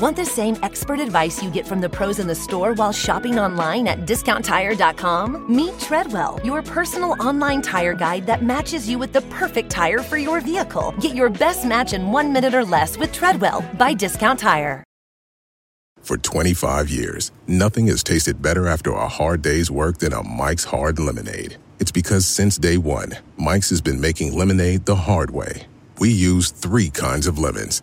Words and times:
Want 0.00 0.16
the 0.16 0.24
same 0.24 0.56
expert 0.62 0.98
advice 0.98 1.42
you 1.42 1.50
get 1.50 1.66
from 1.66 1.82
the 1.82 1.88
pros 1.90 2.20
in 2.20 2.26
the 2.26 2.34
store 2.34 2.72
while 2.72 2.90
shopping 2.90 3.38
online 3.38 3.86
at 3.86 4.06
discounttire.com? 4.06 5.54
Meet 5.54 5.78
Treadwell, 5.78 6.40
your 6.42 6.62
personal 6.62 7.22
online 7.22 7.60
tire 7.60 7.92
guide 7.92 8.24
that 8.24 8.42
matches 8.42 8.88
you 8.88 8.98
with 8.98 9.12
the 9.12 9.20
perfect 9.28 9.68
tire 9.68 9.98
for 9.98 10.16
your 10.16 10.40
vehicle. 10.40 10.94
Get 11.00 11.14
your 11.14 11.28
best 11.28 11.66
match 11.66 11.92
in 11.92 12.12
one 12.12 12.32
minute 12.32 12.54
or 12.54 12.64
less 12.64 12.96
with 12.96 13.12
Treadwell 13.12 13.62
by 13.76 13.92
Discount 13.92 14.38
Tire. 14.38 14.82
For 16.00 16.16
25 16.16 16.88
years, 16.88 17.30
nothing 17.46 17.88
has 17.88 18.02
tasted 18.02 18.40
better 18.40 18.68
after 18.68 18.92
a 18.92 19.06
hard 19.06 19.42
day's 19.42 19.70
work 19.70 19.98
than 19.98 20.14
a 20.14 20.22
Mike's 20.22 20.64
Hard 20.64 20.98
Lemonade. 20.98 21.58
It's 21.78 21.92
because 21.92 22.24
since 22.24 22.56
day 22.56 22.78
one, 22.78 23.18
Mike's 23.36 23.68
has 23.68 23.82
been 23.82 24.00
making 24.00 24.32
lemonade 24.32 24.86
the 24.86 24.96
hard 24.96 25.30
way. 25.30 25.66
We 25.98 26.08
use 26.08 26.50
three 26.50 26.88
kinds 26.88 27.26
of 27.26 27.38
lemons, 27.38 27.82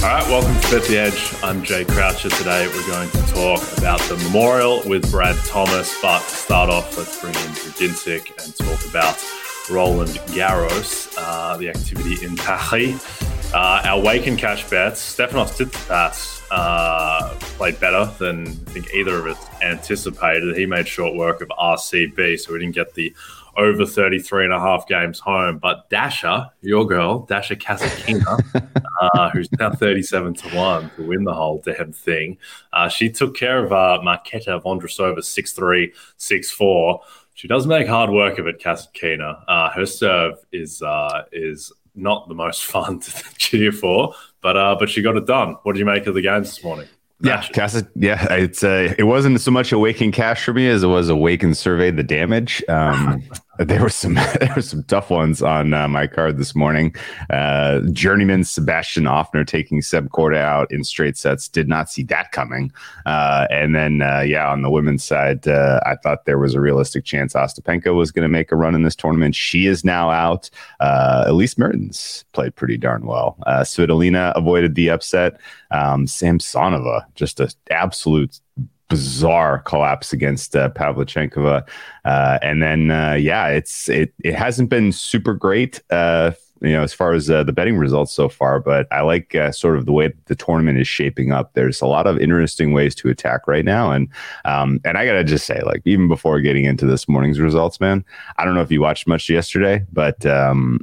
All 0.00 0.04
right, 0.04 0.24
welcome 0.28 0.54
to 0.60 0.70
Bet 0.70 0.86
the 0.86 0.96
Edge. 0.96 1.34
I'm 1.42 1.60
Jay 1.64 1.84
Croucher. 1.84 2.28
Today 2.28 2.68
we're 2.68 2.86
going 2.86 3.10
to 3.10 3.22
talk 3.34 3.60
about 3.78 4.00
the 4.02 4.16
memorial 4.18 4.80
with 4.86 5.10
Brad 5.10 5.34
Thomas. 5.44 5.92
But 6.00 6.20
to 6.20 6.30
start 6.36 6.70
off, 6.70 6.96
let's 6.96 7.20
bring 7.20 7.34
in 7.34 7.50
Dinsick 7.74 8.30
and 8.44 8.54
talk 8.54 8.88
about 8.88 9.20
Roland 9.68 10.10
Garros, 10.30 11.12
uh, 11.18 11.56
the 11.56 11.70
activity 11.70 12.24
in 12.24 12.36
Paris. 12.36 13.52
Uh, 13.52 13.82
our 13.84 14.00
wake 14.00 14.28
and 14.28 14.38
cash 14.38 14.68
bets, 14.70 15.16
Stefanos 15.16 15.58
Tsitsipas 15.58 16.46
uh, 16.52 17.34
played 17.56 17.80
better 17.80 18.04
than 18.18 18.46
I 18.46 18.70
think 18.70 18.94
either 18.94 19.18
of 19.18 19.26
us 19.26 19.62
anticipated. 19.62 20.56
He 20.56 20.64
made 20.64 20.86
short 20.86 21.16
work 21.16 21.40
of 21.40 21.48
RCB, 21.48 22.38
so 22.38 22.52
we 22.52 22.60
didn't 22.60 22.76
get 22.76 22.94
the 22.94 23.12
over 23.58 23.84
33 23.84 24.44
and 24.44 24.54
a 24.54 24.60
half 24.60 24.86
games 24.86 25.18
home. 25.18 25.58
But 25.58 25.90
Dasha, 25.90 26.52
your 26.62 26.86
girl, 26.86 27.26
Dasha 27.26 27.56
Kasatkina, 27.56 28.80
uh, 29.02 29.30
who's 29.30 29.50
now 29.52 29.70
37 29.70 30.34
to 30.34 30.48
1 30.56 30.90
to 30.96 31.02
win 31.06 31.24
the 31.24 31.34
whole 31.34 31.60
damn 31.64 31.92
thing, 31.92 32.38
uh, 32.72 32.88
she 32.88 33.10
took 33.10 33.36
care 33.36 33.62
of 33.62 33.72
uh, 33.72 34.00
Marketa 34.02 34.62
Vondrousova 34.62 35.22
6 35.22 35.52
3, 35.52 35.92
6 36.16 36.50
4. 36.50 37.00
She 37.34 37.46
does 37.46 37.66
make 37.66 37.86
hard 37.86 38.10
work 38.10 38.38
of 38.38 38.46
it, 38.46 38.60
Kasatkina. 38.60 39.42
Uh, 39.46 39.70
her 39.70 39.86
serve 39.86 40.34
is 40.52 40.80
uh, 40.80 41.24
is 41.32 41.72
not 41.94 42.28
the 42.28 42.34
most 42.34 42.64
fun 42.72 43.00
to 43.00 43.24
cheer 43.38 43.72
for, 43.72 44.14
but 44.40 44.56
uh, 44.56 44.76
but 44.78 44.88
she 44.88 45.02
got 45.02 45.16
it 45.16 45.26
done. 45.26 45.56
What 45.62 45.74
did 45.74 45.80
you 45.80 45.86
make 45.86 46.06
of 46.06 46.14
the 46.14 46.22
games 46.22 46.48
this 46.48 46.64
morning? 46.64 46.88
Yeah, 47.20 47.44
Casa, 47.52 47.88
yeah, 47.96 48.32
it's 48.32 48.62
uh, 48.62 48.94
it 48.96 49.02
wasn't 49.02 49.40
so 49.40 49.50
much 49.50 49.72
a 49.72 49.78
waking 49.78 50.12
cash 50.12 50.44
for 50.44 50.52
me 50.54 50.68
as 50.68 50.84
it 50.84 50.86
was 50.86 51.08
a 51.08 51.16
wake 51.16 51.42
and 51.42 51.56
survey 51.56 51.90
the 51.90 52.04
damage. 52.04 52.62
Um, 52.68 53.24
there 53.58 53.82
were 53.82 53.88
some 53.88 54.14
there 54.40 54.52
were 54.54 54.62
some 54.62 54.84
tough 54.84 55.10
ones 55.10 55.42
on 55.42 55.74
uh, 55.74 55.88
my 55.88 56.06
card 56.06 56.38
this 56.38 56.54
morning. 56.54 56.94
Uh, 57.30 57.80
journeyman 57.92 58.44
Sebastian 58.44 59.04
Ofner 59.04 59.46
taking 59.46 59.82
Seb 59.82 60.08
Korda 60.10 60.38
out 60.38 60.70
in 60.70 60.84
straight 60.84 61.16
sets. 61.16 61.48
Did 61.48 61.68
not 61.68 61.90
see 61.90 62.04
that 62.04 62.32
coming. 62.32 62.72
Uh, 63.04 63.46
and 63.50 63.74
then 63.74 64.02
uh, 64.02 64.20
yeah, 64.20 64.48
on 64.48 64.62
the 64.62 64.70
women's 64.70 65.04
side, 65.04 65.46
uh, 65.48 65.80
I 65.84 65.96
thought 65.96 66.24
there 66.24 66.38
was 66.38 66.54
a 66.54 66.60
realistic 66.60 67.04
chance 67.04 67.34
Ostapenko 67.34 67.94
was 67.94 68.12
going 68.12 68.22
to 68.22 68.28
make 68.28 68.52
a 68.52 68.56
run 68.56 68.74
in 68.74 68.82
this 68.82 68.96
tournament. 68.96 69.34
She 69.34 69.66
is 69.66 69.84
now 69.84 70.10
out. 70.10 70.50
Uh, 70.80 71.24
Elise 71.26 71.58
Mertens 71.58 72.24
played 72.32 72.54
pretty 72.54 72.76
darn 72.76 73.06
well. 73.06 73.36
Uh, 73.46 73.60
Svitolina 73.60 74.32
avoided 74.36 74.74
the 74.74 74.90
upset. 74.90 75.40
Um, 75.70 76.06
Samsonova 76.06 77.02
just 77.14 77.40
an 77.40 77.48
absolute 77.70 78.40
bizarre 78.88 79.60
collapse 79.60 80.12
against 80.12 80.56
uh, 80.56 80.70
Pavlyuchenkova. 80.70 81.68
Uh, 82.04 82.38
and 82.42 82.62
then, 82.62 82.90
uh, 82.90 83.14
yeah, 83.14 83.48
it's 83.48 83.88
it 83.88 84.12
it 84.24 84.34
hasn't 84.34 84.70
been 84.70 84.92
super 84.92 85.34
great. 85.34 85.82
Uh, 85.90 86.32
you 86.60 86.72
know, 86.72 86.82
as 86.82 86.92
far 86.92 87.12
as 87.12 87.30
uh, 87.30 87.44
the 87.44 87.52
betting 87.52 87.76
results 87.76 88.12
so 88.12 88.28
far, 88.28 88.58
but 88.58 88.88
I 88.90 89.02
like 89.02 89.34
uh, 89.34 89.52
sort 89.52 89.78
of 89.78 89.86
the 89.86 89.92
way 89.92 90.12
the 90.26 90.34
tournament 90.34 90.78
is 90.78 90.88
shaping 90.88 91.30
up. 91.30 91.52
There's 91.54 91.80
a 91.80 91.86
lot 91.86 92.06
of 92.06 92.18
interesting 92.18 92.72
ways 92.72 92.94
to 92.96 93.08
attack 93.08 93.46
right 93.46 93.64
now, 93.64 93.92
and 93.92 94.08
um, 94.44 94.80
and 94.84 94.98
I 94.98 95.06
gotta 95.06 95.24
just 95.24 95.46
say, 95.46 95.62
like 95.62 95.82
even 95.84 96.08
before 96.08 96.40
getting 96.40 96.64
into 96.64 96.86
this 96.86 97.08
morning's 97.08 97.40
results, 97.40 97.80
man, 97.80 98.04
I 98.38 98.44
don't 98.44 98.54
know 98.54 98.62
if 98.62 98.72
you 98.72 98.80
watched 98.80 99.06
much 99.06 99.28
yesterday, 99.28 99.84
but 99.92 100.26
um, 100.26 100.80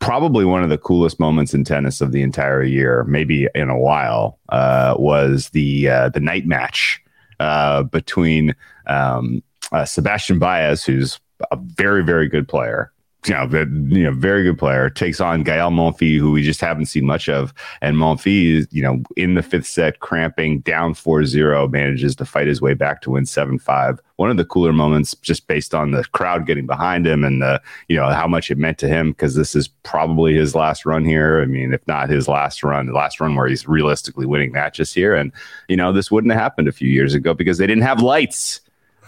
probably 0.00 0.44
one 0.44 0.64
of 0.64 0.70
the 0.70 0.78
coolest 0.78 1.20
moments 1.20 1.54
in 1.54 1.62
tennis 1.62 2.00
of 2.00 2.10
the 2.10 2.22
entire 2.22 2.64
year, 2.64 3.04
maybe 3.04 3.48
in 3.54 3.70
a 3.70 3.78
while, 3.78 4.38
uh, 4.48 4.96
was 4.98 5.50
the 5.50 5.88
uh, 5.88 6.08
the 6.08 6.20
night 6.20 6.46
match 6.46 7.01
uh, 7.42 7.82
between 7.82 8.54
um, 8.86 9.42
uh, 9.72 9.84
Sebastian 9.84 10.38
Baez, 10.38 10.84
who's 10.84 11.20
a 11.50 11.56
very 11.56 12.04
very 12.04 12.28
good 12.28 12.48
player. 12.48 12.91
You 13.26 13.34
know, 13.34 13.48
you 13.88 14.02
know, 14.04 14.12
very 14.12 14.42
good 14.42 14.58
player 14.58 14.90
takes 14.90 15.20
on 15.20 15.44
Gael 15.44 15.70
Monfils, 15.70 16.18
who 16.18 16.32
we 16.32 16.42
just 16.42 16.60
haven't 16.60 16.86
seen 16.86 17.06
much 17.06 17.28
of. 17.28 17.54
And 17.80 17.96
Monfils, 17.96 18.66
you 18.72 18.82
know, 18.82 19.02
in 19.16 19.34
the 19.34 19.42
fifth 19.42 19.66
set, 19.66 20.00
cramping 20.00 20.60
down 20.60 20.94
4-0, 20.94 21.70
manages 21.70 22.16
to 22.16 22.24
fight 22.24 22.48
his 22.48 22.60
way 22.60 22.74
back 22.74 23.00
to 23.02 23.12
win 23.12 23.24
7-5 23.24 23.98
one 24.22 24.30
of 24.30 24.36
the 24.36 24.44
cooler 24.44 24.72
moments 24.72 25.16
just 25.16 25.48
based 25.48 25.74
on 25.74 25.90
the 25.90 26.04
crowd 26.12 26.46
getting 26.46 26.64
behind 26.64 27.04
him 27.04 27.24
and 27.24 27.42
the 27.42 27.60
you 27.88 27.96
know 27.96 28.08
how 28.10 28.28
much 28.28 28.52
it 28.52 28.56
meant 28.56 28.78
to 28.78 28.86
him 28.86 29.10
because 29.10 29.34
this 29.34 29.56
is 29.56 29.66
probably 29.82 30.32
his 30.32 30.54
last 30.54 30.86
run 30.86 31.04
here. 31.04 31.42
I 31.42 31.46
mean 31.46 31.74
if 31.74 31.84
not 31.88 32.08
his 32.08 32.28
last 32.28 32.62
run 32.62 32.86
the 32.86 32.92
last 32.92 33.20
run 33.20 33.34
where 33.34 33.48
he's 33.48 33.66
realistically 33.66 34.24
winning 34.24 34.52
matches 34.52 34.94
here. 34.94 35.16
And 35.16 35.32
you 35.68 35.76
know 35.76 35.92
this 35.92 36.08
wouldn't 36.08 36.32
have 36.32 36.40
happened 36.40 36.68
a 36.68 36.72
few 36.72 36.88
years 36.88 37.14
ago 37.14 37.34
because 37.34 37.58
they 37.58 37.66
didn't 37.66 37.82
have 37.82 38.00
lights 38.00 38.60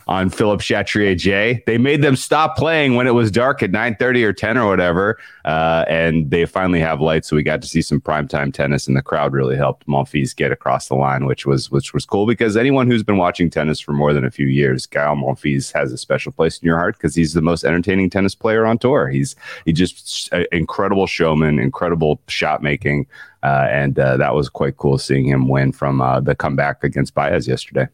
on 0.07 0.31
Philippe 0.31 0.63
Chatrier 0.63 1.17
J. 1.17 1.63
They 1.67 1.79
made 1.79 2.03
them 2.03 2.17
stop 2.17 2.57
playing 2.57 2.95
when 2.95 3.07
it 3.07 3.15
was 3.15 3.31
dark 3.31 3.63
at 3.63 3.71
9:30 3.71 4.25
or 4.25 4.33
10 4.33 4.59
or 4.59 4.69
whatever, 4.69 5.19
uh, 5.45 5.85
and 5.89 6.31
they 6.31 6.45
finally 6.47 6.81
have 6.81 7.01
lights, 7.01 7.29
so 7.29 7.37
we 7.37 7.43
got 7.43 7.63
to 7.63 7.69
see 7.69 7.83
some 7.83 8.01
primetime 8.01 8.53
tennis, 8.53 8.87
and 8.87 8.97
the 8.97 9.03
crowd 9.03 9.33
really 9.33 9.57
helped 9.57 9.87
Monfils 9.87 10.35
get 10.35 10.53
across 10.53 10.89
the 10.89 10.95
line, 10.95 11.25
which 11.27 11.47
was 11.47 11.71
which 11.71 11.95
was 11.95 12.05
cool 12.05 12.27
because 12.27 12.57
anyone 12.57 12.87
who's 12.87 13.03
been 13.03 13.17
watching 13.17 13.51
tennis 13.51 13.81
for 13.81 13.93
more 13.93 14.13
than 14.13 14.25
a 14.25 14.31
few 14.31 14.47
years, 14.47 14.87
Gael 14.87 15.17
Monfils 15.17 15.73
has 15.73 15.93
a 15.93 15.99
special 15.99 16.33
place 16.33 16.59
in 16.59 16.67
your 16.67 16.79
heart 16.79 16.97
because 16.97 17.15
he's 17.15 17.33
the 17.33 17.43
most 17.43 17.65
entertaining 17.65 18.11
tennis 18.11 18.35
player 18.35 18.67
on 18.67 18.79
tour. 18.79 19.09
He's 19.09 19.37
he 19.65 19.73
just 19.73 20.33
an 20.33 20.47
incredible 20.53 21.07
showman, 21.07 21.59
incredible 21.59 22.21
shot 22.29 22.63
making, 22.63 23.07
uh, 23.43 23.67
and 23.71 23.99
uh, 23.99 24.17
that 24.17 24.35
was 24.35 24.49
quite 24.49 24.77
cool 24.77 24.99
seeing 24.99 25.27
him 25.27 25.49
win 25.49 25.73
from 25.73 26.01
uh, 26.01 26.21
the 26.21 26.35
comeback 26.35 26.85
against 26.85 27.15
Baez 27.15 27.49
yesterday. 27.49 27.89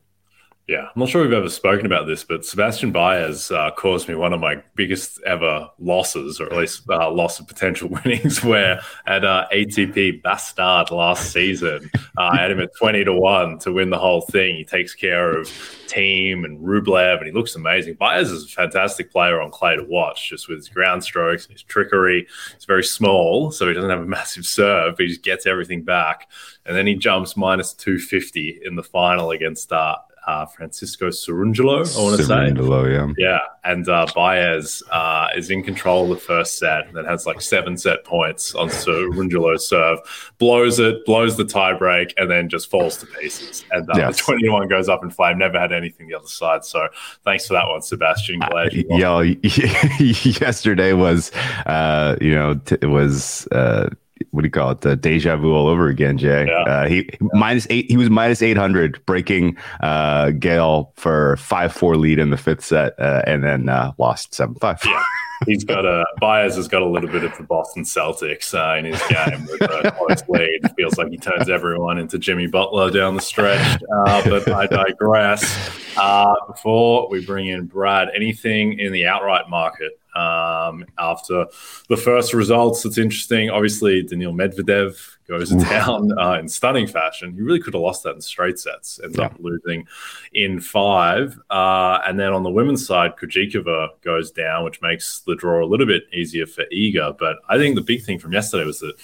Yeah, 0.71 0.83
I'm 0.83 1.01
not 1.01 1.09
sure 1.09 1.23
we've 1.23 1.33
ever 1.33 1.49
spoken 1.49 1.85
about 1.85 2.07
this, 2.07 2.23
but 2.23 2.45
Sebastian 2.45 2.93
Baez 2.93 3.51
uh, 3.51 3.73
caused 3.73 4.09
me 4.09 4.15
one 4.15 4.33
of 4.33 4.39
my 4.39 4.63
biggest 4.77 5.21
ever 5.27 5.69
losses, 5.81 6.41
or 6.41 6.47
at 6.47 6.57
least 6.57 6.89
uh, 6.89 7.11
loss 7.11 7.41
of 7.41 7.49
potential 7.49 7.89
winnings. 8.05 8.45
Where 8.45 8.81
at 9.05 9.25
uh, 9.25 9.49
ATP 9.53 10.23
Bastad 10.23 10.93
last 10.93 11.33
season, 11.33 11.91
uh, 12.17 12.23
I 12.23 12.37
had 12.37 12.53
him 12.53 12.61
at 12.61 12.71
20 12.79 13.03
to 13.07 13.13
one 13.13 13.59
to 13.59 13.73
win 13.73 13.91
the 13.91 13.99
whole 13.99 14.21
thing. 14.21 14.55
He 14.55 14.65
takes 14.65 14.95
care 14.95 15.37
of 15.37 15.49
Thiem 15.89 16.45
and 16.45 16.61
Rublev, 16.61 17.17
and 17.17 17.27
he 17.27 17.33
looks 17.33 17.57
amazing. 17.57 17.95
Baez 17.95 18.31
is 18.31 18.45
a 18.45 18.49
fantastic 18.49 19.11
player 19.11 19.41
on 19.41 19.51
clay 19.51 19.75
to 19.75 19.83
watch, 19.83 20.31
just 20.31 20.49
with 20.49 20.59
his 20.59 20.69
ground 20.69 21.03
strokes 21.03 21.47
and 21.47 21.53
his 21.53 21.65
trickery. 21.65 22.29
He's 22.55 22.65
very 22.65 22.85
small, 22.85 23.51
so 23.51 23.67
he 23.67 23.75
doesn't 23.75 23.91
have 23.91 24.03
a 24.03 24.07
massive 24.07 24.47
serve, 24.47 24.95
but 24.95 25.03
he 25.03 25.09
just 25.09 25.25
gets 25.25 25.47
everything 25.47 25.83
back. 25.83 26.31
And 26.65 26.77
then 26.77 26.87
he 26.87 26.95
jumps 26.95 27.37
minus 27.37 27.75
250 27.75 28.61
in 28.65 28.77
the 28.77 28.85
final 28.85 29.33
against 29.33 29.73
uh, 29.73 29.97
uh, 30.27 30.47
Francisco 30.47 31.09
Cerundolo, 31.09 31.99
I 31.99 32.03
want 32.03 32.17
to 32.17 32.25
say. 32.25 32.53
yeah. 32.93 33.13
Yeah. 33.19 33.39
And 33.65 33.89
uh, 33.89 34.07
Baez 34.15 34.83
uh, 34.91 35.29
is 35.37 35.51
in 35.51 35.63
control 35.63 36.05
of 36.05 36.19
the 36.19 36.25
first 36.25 36.59
set 36.59 36.93
that 36.95 37.05
has 37.05 37.27
like 37.27 37.41
seven 37.41 37.77
set 37.77 38.05
points 38.05 38.55
on 38.55 38.69
Cerundolo's 38.69 39.69
serve, 39.69 39.99
blows 40.39 40.79
it, 40.79 41.05
blows 41.05 41.37
the 41.37 41.45
tiebreak, 41.45 42.13
and 42.17 42.31
then 42.31 42.49
just 42.49 42.71
falls 42.71 42.97
to 42.99 43.07
pieces. 43.07 43.65
And 43.71 43.89
uh, 43.91 43.95
yes. 43.97 44.17
the 44.17 44.23
21 44.23 44.69
goes 44.69 44.89
up 44.89 45.03
in 45.03 45.11
flame, 45.11 45.39
never 45.39 45.59
had 45.59 45.73
anything 45.73 46.09
the 46.09 46.15
other 46.15 46.27
side. 46.27 46.65
So 46.65 46.89
thanks 47.25 47.47
for 47.47 47.55
that 47.55 47.67
one, 47.69 47.83
Sebastian. 47.83 48.41
Glad 48.41 48.73
you 48.73 48.85
uh, 48.91 49.21
yesterday 50.01 50.93
was, 50.93 51.33
uh, 51.67 52.17
you 52.21 52.35
know, 52.35 52.55
t- 52.55 52.79
it 52.81 52.87
was, 52.87 53.47
uh, 53.49 53.91
what 54.31 54.43
do 54.43 54.47
you 54.47 54.51
call 54.51 54.71
it? 54.71 54.81
The 54.81 54.97
deja 54.97 55.37
vu 55.37 55.53
all 55.53 55.69
over 55.69 55.89
again, 55.89 56.19
Jay. 56.19 56.47
Yeah. 56.47 56.63
Uh, 56.63 56.89
he 56.89 57.09
yeah. 57.21 57.29
minus 57.33 57.67
eight. 57.71 57.91
He 57.91 57.97
was 57.97 58.11
minus 58.11 58.43
eight 58.43 58.57
hundred, 58.57 59.05
breaking 59.07 59.57
uh, 59.81 60.31
Gael 60.31 60.93
for 60.97 61.37
five 61.37 61.73
four 61.73 61.97
lead 61.97 62.19
in 62.19 62.31
the 62.31 62.37
fifth 62.37 62.65
set, 62.65 62.99
uh, 62.99 63.23
and 63.27 63.43
then 63.43 63.69
uh, 63.69 63.93
lost 63.99 64.35
seven 64.35 64.55
five. 64.57 64.81
Yeah. 64.85 65.03
he's 65.47 65.65
got 65.65 65.85
a 65.85 66.05
Baez 66.19 66.57
has 66.57 66.69
got 66.69 66.83
a 66.83 66.87
little 66.87 67.09
bit 67.09 67.25
of 67.25 67.37
the 67.37 67.43
Boston 67.45 67.85
Celtics 67.85 68.55
uh, 68.55 68.79
in 68.79 68.85
his 68.85 69.01
game 69.09 69.47
with 69.47 69.63
a 69.63 69.93
close 69.97 70.23
lead. 70.29 70.61
Feels 70.77 70.99
like 70.99 71.09
he 71.09 71.17
turns 71.17 71.49
everyone 71.49 71.99
into 71.99 72.19
Jimmy 72.19 72.47
Butler 72.47 72.91
down 72.91 73.15
the 73.15 73.23
stretch. 73.23 73.83
Uh, 74.07 74.29
but 74.29 74.51
I 74.51 74.67
digress. 74.67 75.71
Uh, 75.97 76.35
before 76.47 77.09
we 77.09 77.25
bring 77.25 77.47
in 77.47 77.67
Brad, 77.67 78.09
anything 78.15 78.79
in 78.79 78.93
the 78.93 79.07
outright 79.07 79.49
market 79.49 80.00
um, 80.15 80.85
after 80.99 81.47
the 81.89 81.97
first 81.97 82.35
results? 82.35 82.85
It's 82.85 82.99
interesting. 82.99 83.51
Obviously, 83.51 84.03
Daniil 84.03 84.33
Medvedev 84.33 84.99
goes 85.29 85.51
down 85.51 86.17
uh, 86.19 86.35
in 86.35 86.49
stunning 86.49 86.87
fashion. 86.87 87.33
He 87.35 87.41
really 87.41 87.61
could 87.61 87.75
have 87.75 87.83
lost 87.83 88.03
that 88.03 88.15
in 88.15 88.21
straight 88.21 88.59
sets. 88.59 89.01
Ends 89.03 89.17
yeah. 89.17 89.27
up 89.27 89.37
losing 89.39 89.87
in 90.33 90.61
five. 90.61 91.39
Uh, 91.51 92.01
and 92.07 92.19
then 92.19 92.33
on 92.33 92.43
the 92.43 92.51
women's 92.51 92.87
side, 92.87 93.17
Krejcikova 93.17 93.89
goes 94.03 94.31
down, 94.31 94.65
which 94.65 94.83
makes 94.83 95.21
the 95.21 95.37
draw 95.37 95.65
a 95.65 95.67
little 95.67 95.87
bit 95.87 96.05
easier 96.13 96.47
for 96.47 96.65
Iga. 96.73 97.19
But 97.19 97.37
I 97.49 97.59
think 97.59 97.77
the 97.77 97.83
big 97.83 98.03
thing 98.03 98.19
from 98.19 98.33
yesterday 98.33 98.65
was 98.65 98.81
that 98.81 98.95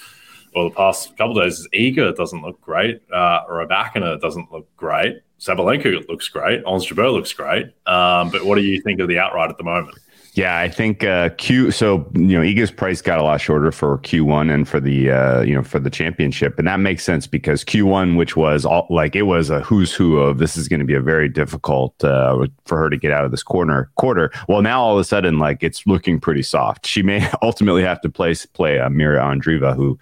well, 0.55 0.69
the 0.69 0.75
past 0.75 1.15
couple 1.17 1.37
of 1.37 1.43
days 1.43 1.59
is 1.59 1.67
Iga 1.73 2.15
doesn't 2.15 2.41
look 2.41 2.59
great. 2.61 3.01
Uh, 3.13 3.45
Rybakina 3.45 4.19
doesn't 4.19 4.51
look 4.51 4.67
great. 4.75 5.21
Sabalenka 5.39 6.07
looks 6.09 6.27
great. 6.29 6.63
Ons 6.63 6.87
Jabeur 6.87 7.13
looks 7.13 7.31
great. 7.31 7.67
Um, 7.85 8.31
but 8.31 8.43
what 8.43 8.55
do 8.55 8.61
you 8.61 8.81
think 8.81 8.99
of 8.99 9.07
the 9.07 9.19
outright 9.19 9.49
at 9.49 9.57
the 9.57 9.63
moment? 9.63 9.99
Yeah, 10.37 10.59
I 10.59 10.69
think 10.69 11.03
uh, 11.03 11.29
Q. 11.29 11.71
So 11.71 12.07
you 12.13 12.37
know, 12.37 12.41
Iga's 12.41 12.69
price 12.69 13.01
got 13.01 13.17
a 13.17 13.23
lot 13.23 13.41
shorter 13.41 13.71
for 13.71 13.97
Q1 13.97 14.53
and 14.53 14.69
for 14.69 14.79
the 14.79 15.09
uh, 15.09 15.41
you 15.41 15.55
know 15.55 15.63
for 15.63 15.79
the 15.79 15.89
championship, 15.89 16.59
and 16.59 16.67
that 16.67 16.79
makes 16.79 17.03
sense 17.03 17.25
because 17.25 17.65
Q1, 17.65 18.17
which 18.17 18.35
was 18.35 18.63
all 18.63 18.85
like 18.91 19.15
it 19.15 19.23
was 19.23 19.49
a 19.49 19.61
who's 19.61 19.95
who 19.95 20.19
of 20.19 20.37
this 20.37 20.55
is 20.55 20.67
going 20.67 20.79
to 20.79 20.85
be 20.85 20.93
a 20.93 21.01
very 21.01 21.27
difficult 21.27 22.03
uh, 22.03 22.45
for 22.65 22.77
her 22.77 22.87
to 22.87 22.97
get 22.97 23.11
out 23.11 23.25
of 23.25 23.31
this 23.31 23.41
corner 23.41 23.89
quarter. 23.95 24.31
Well, 24.47 24.61
now 24.61 24.79
all 24.79 24.93
of 24.93 24.99
a 24.99 25.03
sudden, 25.03 25.39
like 25.39 25.63
it's 25.63 25.87
looking 25.87 26.19
pretty 26.19 26.43
soft. 26.43 26.85
She 26.85 27.01
may 27.01 27.27
ultimately 27.41 27.81
have 27.81 27.99
to 28.01 28.09
play 28.09 28.35
play 28.53 28.77
a 28.77 28.91
Mira 28.91 29.23
Andreeva, 29.23 29.75
who 29.75 29.97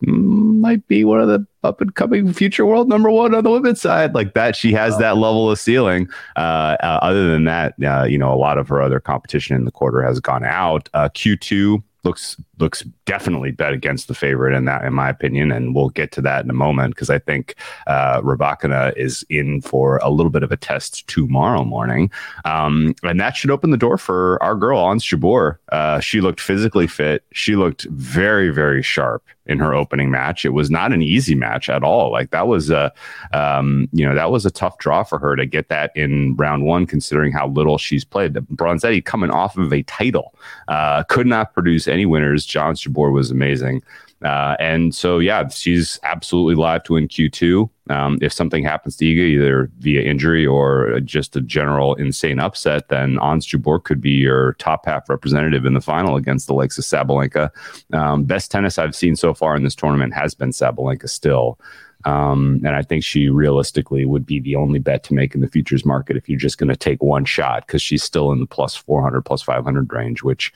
might 0.00 0.88
be 0.88 1.04
one 1.04 1.20
of 1.20 1.28
the 1.28 1.46
up 1.64 1.80
and 1.80 1.94
coming 1.94 2.32
future 2.32 2.66
world 2.66 2.88
number 2.88 3.10
one 3.10 3.34
on 3.34 3.42
the 3.42 3.50
women's 3.50 3.80
side. 3.80 4.14
Like 4.14 4.34
that 4.34 4.54
she 4.54 4.72
has 4.72 4.98
that 4.98 5.16
level 5.16 5.50
of 5.50 5.58
ceiling. 5.58 6.08
Uh, 6.36 6.76
uh, 6.80 6.98
other 7.02 7.30
than 7.30 7.44
that 7.44 7.74
uh, 7.84 8.04
you 8.04 8.18
know 8.18 8.32
a 8.32 8.36
lot 8.36 8.58
of 8.58 8.68
her 8.68 8.80
other 8.82 9.00
competition 9.00 9.56
in 9.56 9.64
the 9.64 9.72
quarter 9.72 10.02
has 10.02 10.20
gone 10.20 10.44
out. 10.44 10.88
Uh, 10.94 11.08
q2 11.08 11.82
looks 12.04 12.36
looks 12.58 12.82
definitely 13.04 13.50
bet 13.50 13.72
against 13.72 14.08
the 14.08 14.14
favorite 14.14 14.54
in 14.56 14.64
that, 14.64 14.84
in 14.84 14.94
my 14.94 15.08
opinion, 15.08 15.52
and 15.52 15.74
we'll 15.74 15.90
get 15.90 16.12
to 16.12 16.20
that 16.22 16.44
in 16.44 16.50
a 16.50 16.54
moment 16.54 16.94
because 16.94 17.10
I 17.10 17.18
think 17.18 17.54
uh, 17.86 18.20
Rybakina 18.20 18.96
is 18.96 19.24
in 19.28 19.60
for 19.60 19.98
a 19.98 20.10
little 20.10 20.30
bit 20.30 20.42
of 20.42 20.52
a 20.52 20.56
test 20.56 21.06
tomorrow 21.06 21.64
morning, 21.64 22.10
um, 22.44 22.94
and 23.02 23.20
that 23.20 23.36
should 23.36 23.50
open 23.50 23.70
the 23.70 23.76
door 23.76 23.98
for 23.98 24.42
our 24.42 24.54
girl 24.54 24.78
Ons 24.78 25.04
Jabeur. 25.04 25.58
Uh, 25.70 26.00
she 26.00 26.20
looked 26.20 26.40
physically 26.40 26.86
fit. 26.86 27.24
She 27.32 27.56
looked 27.56 27.84
very 27.90 28.50
very 28.50 28.82
sharp 28.82 29.22
in 29.46 29.58
her 29.58 29.74
opening 29.74 30.10
match. 30.10 30.44
It 30.44 30.50
was 30.50 30.70
not 30.70 30.92
an 30.92 31.02
easy 31.02 31.34
match 31.34 31.68
at 31.68 31.82
all. 31.82 32.10
Like 32.10 32.30
that 32.30 32.46
was 32.46 32.70
a, 32.70 32.92
um, 33.32 33.88
you 33.92 34.06
know, 34.06 34.14
that 34.14 34.30
was 34.30 34.46
a 34.46 34.50
tough 34.50 34.78
draw 34.78 35.02
for 35.02 35.18
her 35.18 35.36
to 35.36 35.44
get 35.44 35.68
that 35.68 35.92
in 35.94 36.34
round 36.36 36.64
one, 36.64 36.86
considering 36.86 37.32
how 37.32 37.48
little 37.48 37.76
she's 37.76 38.04
played. 38.04 38.34
The 38.34 38.40
Bronzetti 38.40 39.04
coming 39.04 39.30
off 39.30 39.56
of 39.56 39.72
a 39.72 39.82
title, 39.82 40.34
uh, 40.68 41.02
could 41.04 41.26
not 41.26 41.52
produce 41.52 41.86
any 41.86 42.06
winners. 42.06 42.43
John 42.44 42.74
Jabeur 42.74 43.12
was 43.12 43.30
amazing. 43.30 43.82
Uh, 44.22 44.56
and 44.58 44.94
so, 44.94 45.18
yeah, 45.18 45.46
she's 45.48 46.00
absolutely 46.02 46.54
live 46.54 46.82
to 46.84 46.94
win 46.94 47.08
Q2. 47.08 47.68
Um, 47.90 48.18
if 48.22 48.32
something 48.32 48.64
happens 48.64 48.96
to 48.96 49.04
Iga, 49.04 49.18
either 49.18 49.70
via 49.80 50.00
injury 50.00 50.46
or 50.46 50.98
just 51.00 51.36
a 51.36 51.42
general 51.42 51.94
insane 51.96 52.38
upset, 52.38 52.88
then 52.88 53.18
Ons 53.18 53.46
Jabeur 53.46 53.84
could 53.84 54.00
be 54.00 54.12
your 54.12 54.54
top 54.54 54.86
half 54.86 55.10
representative 55.10 55.66
in 55.66 55.74
the 55.74 55.80
final 55.82 56.16
against 56.16 56.46
the 56.46 56.54
likes 56.54 56.78
of 56.78 56.84
Sabalenka. 56.84 57.50
Um, 57.92 58.24
best 58.24 58.50
tennis 58.50 58.78
I've 58.78 58.96
seen 58.96 59.14
so 59.14 59.34
far 59.34 59.56
in 59.56 59.62
this 59.62 59.74
tournament 59.74 60.14
has 60.14 60.34
been 60.34 60.50
Sabalenka 60.50 61.08
still. 61.08 61.58
Um, 62.04 62.60
and 62.64 62.76
I 62.76 62.82
think 62.82 63.02
she 63.02 63.28
realistically 63.28 64.04
would 64.04 64.26
be 64.26 64.38
the 64.38 64.56
only 64.56 64.78
bet 64.78 65.04
to 65.04 65.14
make 65.14 65.34
in 65.34 65.40
the 65.40 65.48
futures 65.48 65.86
market 65.86 66.16
if 66.16 66.28
you're 66.28 66.38
just 66.38 66.58
going 66.58 66.68
to 66.68 66.76
take 66.76 67.02
one 67.02 67.24
shot 67.24 67.66
because 67.66 67.80
she's 67.80 68.02
still 68.02 68.30
in 68.30 68.40
the 68.40 68.46
plus 68.46 68.76
400, 68.76 69.22
plus 69.22 69.42
500 69.42 69.92
range, 69.92 70.22
which 70.22 70.52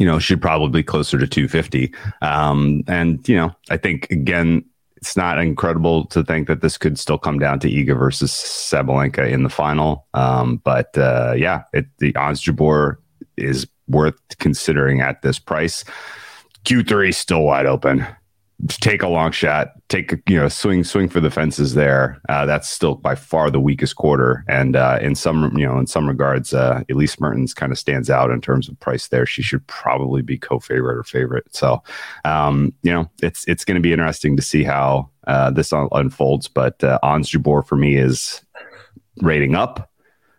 you 0.00 0.06
know, 0.06 0.18
should 0.18 0.40
probably 0.40 0.80
be 0.80 0.82
closer 0.82 1.18
to 1.18 1.26
250. 1.26 1.94
Um, 2.22 2.82
and, 2.88 3.26
you 3.28 3.36
know, 3.36 3.54
I 3.68 3.76
think, 3.76 4.10
again, 4.10 4.64
it's 4.96 5.14
not 5.14 5.38
incredible 5.38 6.06
to 6.06 6.24
think 6.24 6.48
that 6.48 6.62
this 6.62 6.78
could 6.78 6.98
still 6.98 7.18
come 7.18 7.38
down 7.38 7.60
to 7.60 7.70
Iga 7.70 7.98
versus 7.98 8.32
Sabalenka 8.32 9.30
in 9.30 9.42
the 9.42 9.50
final. 9.50 10.06
Um, 10.14 10.56
but 10.64 10.96
uh, 10.96 11.34
yeah, 11.36 11.64
it, 11.74 11.84
the 11.98 12.16
Ons 12.16 12.42
Jabeur 12.42 12.96
is 13.36 13.66
worth 13.88 14.18
considering 14.38 15.02
at 15.02 15.20
this 15.20 15.38
price. 15.38 15.84
Q3 16.64 17.14
still 17.14 17.42
wide 17.42 17.66
open 17.66 18.06
take 18.68 19.02
a 19.02 19.08
long 19.08 19.32
shot, 19.32 19.72
take 19.88 20.12
you 20.28 20.36
know 20.36 20.48
swing 20.48 20.84
swing 20.84 21.08
for 21.08 21.20
the 21.20 21.30
fences 21.30 21.74
there. 21.74 22.20
Uh, 22.28 22.44
that's 22.46 22.68
still 22.68 22.94
by 22.94 23.14
far 23.14 23.50
the 23.50 23.60
weakest 23.60 23.96
quarter, 23.96 24.44
and 24.48 24.76
uh, 24.76 24.98
in 25.00 25.14
some 25.14 25.56
you 25.56 25.66
know 25.66 25.78
in 25.78 25.86
some 25.86 26.08
regards, 26.08 26.52
uh, 26.52 26.82
Elise 26.90 27.18
Mertens 27.20 27.54
kind 27.54 27.72
of 27.72 27.78
stands 27.78 28.10
out 28.10 28.30
in 28.30 28.40
terms 28.40 28.68
of 28.68 28.78
price. 28.80 29.08
There, 29.08 29.26
she 29.26 29.42
should 29.42 29.66
probably 29.66 30.22
be 30.22 30.38
co-favorite 30.38 30.98
or 30.98 31.02
favorite. 31.02 31.44
So, 31.54 31.82
um, 32.24 32.72
you 32.82 32.92
know, 32.92 33.10
it's 33.22 33.46
it's 33.46 33.64
going 33.64 33.76
to 33.76 33.80
be 33.80 33.92
interesting 33.92 34.36
to 34.36 34.42
see 34.42 34.62
how 34.62 35.10
uh, 35.26 35.50
this 35.50 35.72
un- 35.72 35.88
unfolds. 35.92 36.48
But 36.48 36.82
uh, 36.84 36.98
Ons 37.02 37.30
Jabeur 37.30 37.66
for 37.66 37.76
me 37.76 37.96
is 37.96 38.42
rating 39.22 39.54
up, 39.54 39.90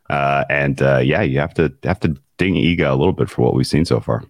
uh, 0.09 0.45
and 0.49 0.81
uh, 0.81 0.99
yeah, 0.99 1.21
you 1.21 1.39
have 1.39 1.53
to 1.55 1.73
have 1.83 1.99
to 2.01 2.15
ding 2.37 2.55
Iga 2.55 2.91
a 2.91 2.95
little 2.95 3.13
bit 3.13 3.29
for 3.29 3.41
what 3.43 3.53
we've 3.53 3.67
seen 3.67 3.85
so 3.85 3.99
far. 3.99 4.23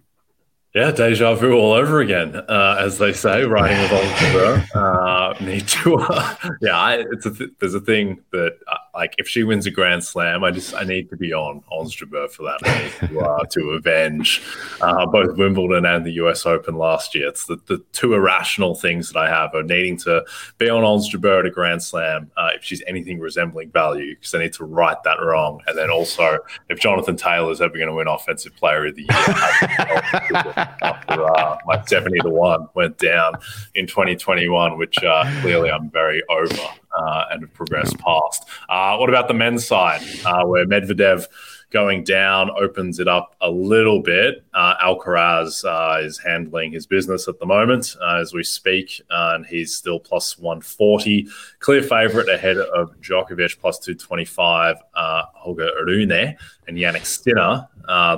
Yeah, 0.74 0.90
deja 0.90 1.34
vu 1.34 1.52
all 1.52 1.74
over 1.74 2.00
again, 2.00 2.34
uh, 2.34 2.76
as 2.80 2.96
they 2.96 3.12
say, 3.12 3.44
writing 3.44 3.78
with 3.82 3.92
Oliver. 4.32 4.66
Uh, 4.74 5.34
need 5.44 5.68
to, 5.68 5.96
uh, 5.96 6.34
yeah, 6.62 6.78
I, 6.78 7.04
it's 7.10 7.26
a 7.26 7.30
th- 7.30 7.50
there's 7.60 7.74
a 7.74 7.80
thing 7.80 8.22
that 8.30 8.56
uh, 8.66 8.76
like 8.94 9.14
if 9.18 9.28
she 9.28 9.44
wins 9.44 9.66
a 9.66 9.70
Grand 9.70 10.02
Slam, 10.02 10.42
I 10.44 10.50
just 10.50 10.74
I 10.74 10.84
need 10.84 11.10
to 11.10 11.16
be 11.16 11.34
on 11.34 11.62
Ons 11.70 11.94
Jabeur 11.94 12.30
for 12.30 12.44
that 12.44 12.58
to, 13.00 13.20
uh, 13.20 13.44
to 13.50 13.70
avenge 13.72 14.42
uh, 14.80 15.04
both 15.04 15.36
Wimbledon 15.36 15.84
and 15.84 16.06
the 16.06 16.12
U.S. 16.12 16.46
Open 16.46 16.76
last 16.76 17.14
year. 17.14 17.28
It's 17.28 17.44
the, 17.44 17.60
the 17.66 17.84
two 17.92 18.14
irrational 18.14 18.74
things 18.74 19.12
that 19.12 19.18
I 19.18 19.28
have 19.28 19.54
are 19.54 19.62
needing 19.62 19.98
to 19.98 20.24
be 20.56 20.70
on 20.70 20.84
Ons 20.84 21.12
Jabeur 21.12 21.40
at 21.40 21.46
a 21.46 21.50
Grand 21.50 21.82
Slam 21.82 22.30
uh, 22.38 22.48
if 22.54 22.64
she's 22.64 22.82
anything 22.86 23.20
resembling 23.20 23.70
value, 23.70 24.14
because 24.16 24.34
I 24.34 24.38
need 24.38 24.54
to 24.54 24.64
right 24.64 24.96
that 25.04 25.20
wrong, 25.20 25.60
and 25.66 25.76
then 25.76 25.90
also 25.90 26.38
if 26.70 26.80
Jonathan 26.80 27.16
Taylor 27.16 27.52
is 27.52 27.60
ever 27.60 27.74
going 27.74 27.88
to 27.88 27.94
win 27.94 28.08
Offensive 28.08 28.56
Player 28.56 28.86
of 28.86 28.96
the 28.96 29.02
Year 29.02 30.54
after 30.82 31.24
uh, 31.24 31.58
my 31.66 31.82
seventy 31.86 32.18
to 32.20 32.30
one 32.30 32.68
went 32.74 32.98
down 32.98 33.34
in 33.74 33.86
2021, 33.86 34.78
which 34.78 34.96
uh, 35.02 35.24
clearly 35.40 35.70
I'm 35.70 35.90
very 35.90 36.22
over 36.28 36.54
uh, 36.96 37.24
and 37.30 37.42
have 37.42 37.54
progressed 37.54 37.98
past. 37.98 38.44
Uh, 38.68 38.96
what 38.96 39.08
about 39.08 39.28
the 39.28 39.34
men's 39.34 39.66
side, 39.66 40.02
uh, 40.24 40.44
where 40.44 40.66
Medvedev 40.66 41.26
going 41.70 42.04
down 42.04 42.50
opens 42.58 42.98
it 42.98 43.08
up 43.08 43.34
a 43.40 43.50
little 43.50 44.00
bit? 44.00 44.44
Uh, 44.52 44.74
Alcaraz 44.82 45.64
uh, 45.64 46.04
is 46.04 46.18
handling 46.18 46.72
his 46.72 46.86
business 46.86 47.28
at 47.28 47.38
the 47.38 47.46
moment 47.46 47.96
uh, 48.00 48.18
as 48.20 48.34
we 48.34 48.44
speak, 48.44 49.00
and 49.10 49.46
he's 49.46 49.74
still 49.74 49.98
plus 49.98 50.38
140. 50.38 51.28
Clear 51.60 51.82
favourite 51.82 52.28
ahead 52.28 52.58
of 52.58 52.94
Djokovic 53.00 53.58
plus 53.58 53.78
225, 53.78 54.76
Holger 54.94 55.70
Rune 55.84 56.12
and 56.12 56.76
Jannik 56.76 57.06
Sinner. 57.06 57.66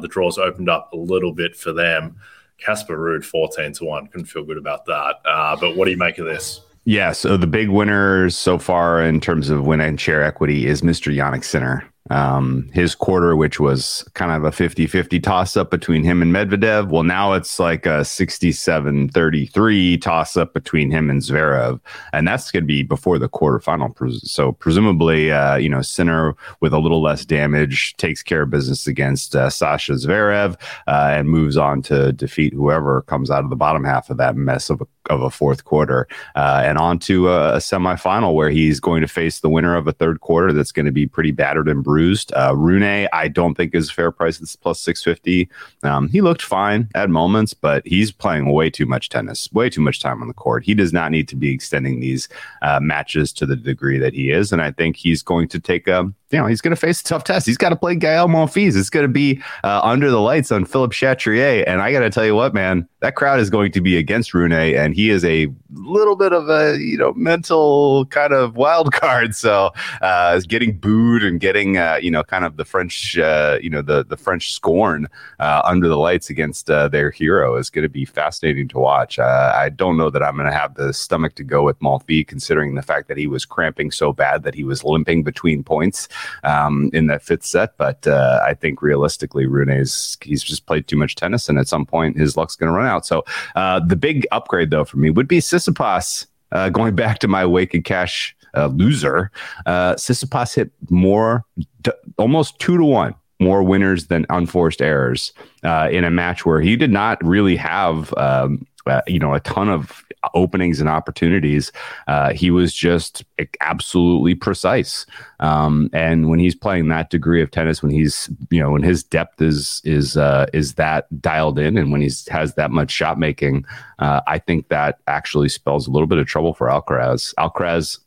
the 0.00 0.08
draws 0.08 0.38
opened 0.38 0.68
up 0.68 0.92
a 0.92 0.96
little 0.96 1.32
bit 1.32 1.56
for 1.56 1.72
them. 1.72 2.16
Casper 2.64 2.96
Ruud 2.96 3.24
14 3.24 3.72
to 3.74 3.84
1. 3.84 4.06
Couldn't 4.08 4.26
feel 4.26 4.44
good 4.44 4.58
about 4.58 4.86
that. 4.86 5.16
Uh, 5.24 5.56
but 5.60 5.76
what 5.76 5.84
do 5.84 5.90
you 5.90 5.96
make 5.96 6.18
of 6.18 6.26
this? 6.26 6.60
Yeah, 6.84 7.12
so 7.12 7.36
the 7.36 7.46
big 7.46 7.70
winners 7.70 8.36
so 8.36 8.58
far 8.58 9.02
in 9.02 9.20
terms 9.20 9.48
of 9.48 9.66
win 9.66 9.80
and 9.80 10.00
share 10.00 10.22
equity 10.22 10.66
is 10.66 10.82
Mr. 10.82 11.14
Jannik 11.14 11.44
Sinner. 11.44 11.84
Um, 12.10 12.68
his 12.74 12.94
quarter, 12.94 13.34
which 13.34 13.58
was 13.58 14.06
kind 14.12 14.30
of 14.30 14.44
a 14.44 14.52
50 14.52 14.86
50 14.86 15.20
toss 15.20 15.56
up 15.56 15.70
between 15.70 16.04
him 16.04 16.20
and 16.20 16.34
Medvedev. 16.34 16.90
Well, 16.90 17.02
now 17.02 17.32
it's 17.32 17.58
like 17.58 17.86
a 17.86 18.04
67 18.04 19.08
33 19.08 19.98
toss 19.98 20.36
up 20.36 20.52
between 20.52 20.90
him 20.90 21.08
and 21.08 21.22
Zverev. 21.22 21.80
And 22.12 22.28
that's 22.28 22.50
going 22.50 22.62
to 22.62 22.66
be 22.66 22.82
before 22.82 23.18
the 23.18 23.28
quarterfinal. 23.28 24.20
So, 24.20 24.52
presumably, 24.52 25.32
uh, 25.32 25.56
you 25.56 25.70
know, 25.70 25.80
Sinner 25.80 26.36
with 26.60 26.74
a 26.74 26.78
little 26.78 27.00
less 27.00 27.24
damage 27.24 27.94
takes 27.96 28.22
care 28.22 28.42
of 28.42 28.50
business 28.50 28.86
against 28.86 29.34
uh, 29.34 29.48
Sasha 29.48 29.92
Zverev 29.92 30.60
uh, 30.86 31.08
and 31.10 31.30
moves 31.30 31.56
on 31.56 31.80
to 31.82 32.12
defeat 32.12 32.52
whoever 32.52 33.02
comes 33.02 33.30
out 33.30 33.44
of 33.44 33.50
the 33.50 33.56
bottom 33.56 33.84
half 33.84 34.10
of 34.10 34.18
that 34.18 34.36
mess 34.36 34.68
of 34.68 34.82
a 34.82 34.86
of 35.10 35.22
a 35.22 35.30
fourth 35.30 35.64
quarter 35.64 36.08
uh, 36.34 36.62
and 36.64 36.78
on 36.78 36.98
to 36.98 37.28
a, 37.28 37.54
a, 37.54 37.58
semifinal 37.58 38.34
where 38.34 38.50
he's 38.50 38.80
going 38.80 39.00
to 39.00 39.08
face 39.08 39.40
the 39.40 39.48
winner 39.48 39.76
of 39.76 39.86
a 39.86 39.92
third 39.92 40.20
quarter 40.20 40.52
that's 40.52 40.72
going 40.72 40.86
to 40.86 40.92
be 40.92 41.06
pretty 41.06 41.30
battered 41.30 41.68
and 41.68 41.82
bruised. 41.82 42.32
Uh, 42.34 42.54
Rune, 42.56 43.08
I 43.12 43.28
don't 43.28 43.54
think 43.54 43.74
is 43.74 43.90
a 43.90 43.92
fair 43.92 44.10
price. 44.10 44.40
It's 44.40 44.56
plus 44.56 44.80
650. 44.80 45.48
Um, 45.82 46.08
he 46.08 46.20
looked 46.20 46.42
fine 46.42 46.88
at 46.94 47.10
moments, 47.10 47.54
but 47.54 47.86
he's 47.86 48.12
playing 48.12 48.52
way 48.52 48.70
too 48.70 48.86
much 48.86 49.08
tennis, 49.08 49.50
way 49.52 49.68
too 49.70 49.80
much 49.80 50.00
time 50.00 50.22
on 50.22 50.28
the 50.28 50.34
court. 50.34 50.64
He 50.64 50.74
does 50.74 50.92
not 50.92 51.10
need 51.10 51.28
to 51.28 51.36
be 51.36 51.52
extending 51.52 52.00
these 52.00 52.28
uh, 52.62 52.80
matches 52.80 53.32
to 53.34 53.46
the 53.46 53.56
degree 53.56 53.98
that 53.98 54.14
he 54.14 54.30
is. 54.30 54.52
And 54.52 54.62
I 54.62 54.70
think 54.70 54.96
he's 54.96 55.22
going 55.22 55.48
to 55.48 55.60
take 55.60 55.86
a, 55.86 56.12
you 56.34 56.40
know 56.40 56.46
he's 56.46 56.60
going 56.60 56.74
to 56.74 56.80
face 56.80 57.00
a 57.00 57.04
tough 57.04 57.22
test. 57.22 57.46
He's 57.46 57.56
got 57.56 57.68
to 57.68 57.76
play 57.76 57.94
Gael 57.94 58.26
Monfils. 58.26 58.76
It's 58.76 58.90
going 58.90 59.04
to 59.04 59.12
be 59.12 59.40
uh, 59.62 59.80
under 59.84 60.10
the 60.10 60.20
lights 60.20 60.50
on 60.50 60.64
Philippe 60.64 60.92
Chatrier, 60.92 61.62
and 61.64 61.80
I 61.80 61.92
got 61.92 62.00
to 62.00 62.10
tell 62.10 62.26
you 62.26 62.34
what, 62.34 62.52
man, 62.52 62.88
that 62.98 63.14
crowd 63.14 63.38
is 63.38 63.50
going 63.50 63.70
to 63.70 63.80
be 63.80 63.96
against 63.96 64.34
Rune, 64.34 64.50
and 64.50 64.94
he 64.94 65.10
is 65.10 65.24
a 65.24 65.46
little 65.74 66.16
bit 66.16 66.32
of 66.32 66.48
a 66.48 66.76
you 66.78 66.98
know 66.98 67.12
mental 67.14 68.06
kind 68.06 68.32
of 68.32 68.56
wild 68.56 68.92
card. 68.92 69.36
So 69.36 69.70
uh, 70.02 70.40
getting 70.48 70.76
booed 70.76 71.22
and 71.22 71.38
getting 71.38 71.78
uh, 71.78 72.00
you 72.02 72.10
know 72.10 72.24
kind 72.24 72.44
of 72.44 72.56
the 72.56 72.64
French 72.64 73.16
uh, 73.16 73.58
you 73.62 73.70
know 73.70 73.82
the 73.82 74.04
the 74.04 74.16
French 74.16 74.52
scorn 74.52 75.06
uh, 75.38 75.62
under 75.64 75.86
the 75.86 75.98
lights 75.98 76.30
against 76.30 76.68
uh, 76.68 76.88
their 76.88 77.12
hero 77.12 77.54
is 77.56 77.70
going 77.70 77.84
to 77.84 77.88
be 77.88 78.04
fascinating 78.04 78.66
to 78.68 78.78
watch. 78.78 79.20
Uh, 79.20 79.52
I 79.54 79.68
don't 79.68 79.96
know 79.96 80.10
that 80.10 80.22
I'm 80.22 80.34
going 80.34 80.50
to 80.50 80.56
have 80.56 80.74
the 80.74 80.92
stomach 80.92 81.36
to 81.36 81.44
go 81.44 81.62
with 81.62 81.78
Monfils, 81.78 82.26
considering 82.26 82.74
the 82.74 82.82
fact 82.82 83.06
that 83.06 83.18
he 83.18 83.28
was 83.28 83.44
cramping 83.44 83.92
so 83.92 84.12
bad 84.12 84.42
that 84.42 84.56
he 84.56 84.64
was 84.64 84.82
limping 84.82 85.22
between 85.22 85.62
points 85.62 86.08
um, 86.42 86.90
in 86.92 87.06
that 87.06 87.22
fifth 87.22 87.44
set. 87.44 87.76
But 87.76 88.06
I 88.06 88.54
think 88.54 88.82
realistically, 88.82 89.46
Rune's 89.46 90.16
he's 90.22 90.42
just 90.42 90.66
played 90.66 90.86
too 90.86 90.96
much 90.96 91.14
tennis, 91.14 91.48
and 91.48 91.58
at 91.58 91.68
some 91.68 91.86
point 91.86 92.16
his 92.16 92.36
luck's 92.36 92.56
going 92.56 92.70
to 92.72 92.76
run 92.76 92.86
out. 92.86 93.06
So 93.06 93.24
the 93.54 93.96
big 93.98 94.26
upgrade 94.32 94.70
though 94.70 94.84
for 94.84 94.98
me 94.98 95.10
would 95.10 95.28
be 95.28 95.38
Tsitsipas. 95.38 96.26
Uh, 96.52 96.68
going 96.68 96.94
back 96.94 97.18
to 97.18 97.26
my 97.26 97.44
wake 97.44 97.74
and 97.74 97.84
cash 97.84 98.36
uh, 98.56 98.66
loser, 98.66 99.32
uh, 99.66 99.94
Tsitsipas 99.94 100.54
hit 100.54 100.70
more, 100.88 101.44
d- 101.82 101.90
almost 102.16 102.58
two 102.60 102.76
to 102.76 102.84
one 102.84 103.14
more 103.40 103.64
winners 103.64 104.06
than 104.06 104.24
unforced 104.30 104.80
errors 104.80 105.32
uh, 105.64 105.88
in 105.90 106.04
a 106.04 106.10
match 106.10 106.46
where 106.46 106.60
he 106.60 106.76
did 106.76 106.92
not 106.92 107.22
really 107.24 107.56
have, 107.56 108.14
um, 108.16 108.64
uh, 108.86 109.00
you 109.08 109.18
know, 109.18 109.34
a 109.34 109.40
ton 109.40 109.68
of 109.68 110.03
openings 110.34 110.80
and 110.80 110.88
opportunities. 110.88 111.72
Uh, 112.06 112.32
he 112.32 112.50
was 112.50 112.72
just 112.72 113.24
absolutely 113.60 114.34
precise. 114.34 115.06
Um, 115.40 115.90
and 115.92 116.28
when 116.28 116.38
he's 116.38 116.54
playing 116.54 116.88
that 116.88 117.10
degree 117.10 117.42
of 117.42 117.50
tennis, 117.50 117.82
when 117.82 117.92
he's 117.92 118.30
you 118.50 118.60
know 118.60 118.70
when 118.70 118.82
his 118.82 119.02
depth 119.02 119.42
is 119.42 119.80
is 119.84 120.16
uh, 120.16 120.46
is 120.52 120.74
that 120.74 121.06
dialed 121.20 121.58
in, 121.58 121.76
and 121.76 121.92
when 121.92 122.00
he 122.00 122.10
has 122.28 122.54
that 122.54 122.70
much 122.70 122.90
shot 122.90 123.18
making, 123.18 123.64
uh, 123.98 124.20
I 124.26 124.38
think 124.38 124.68
that 124.68 124.98
actually 125.06 125.48
spells 125.48 125.86
a 125.86 125.90
little 125.90 126.08
bit 126.08 126.18
of 126.18 126.26
trouble 126.26 126.54
for 126.54 126.68
Alcaraz. 126.68 127.34
Alcaraz 127.34 127.98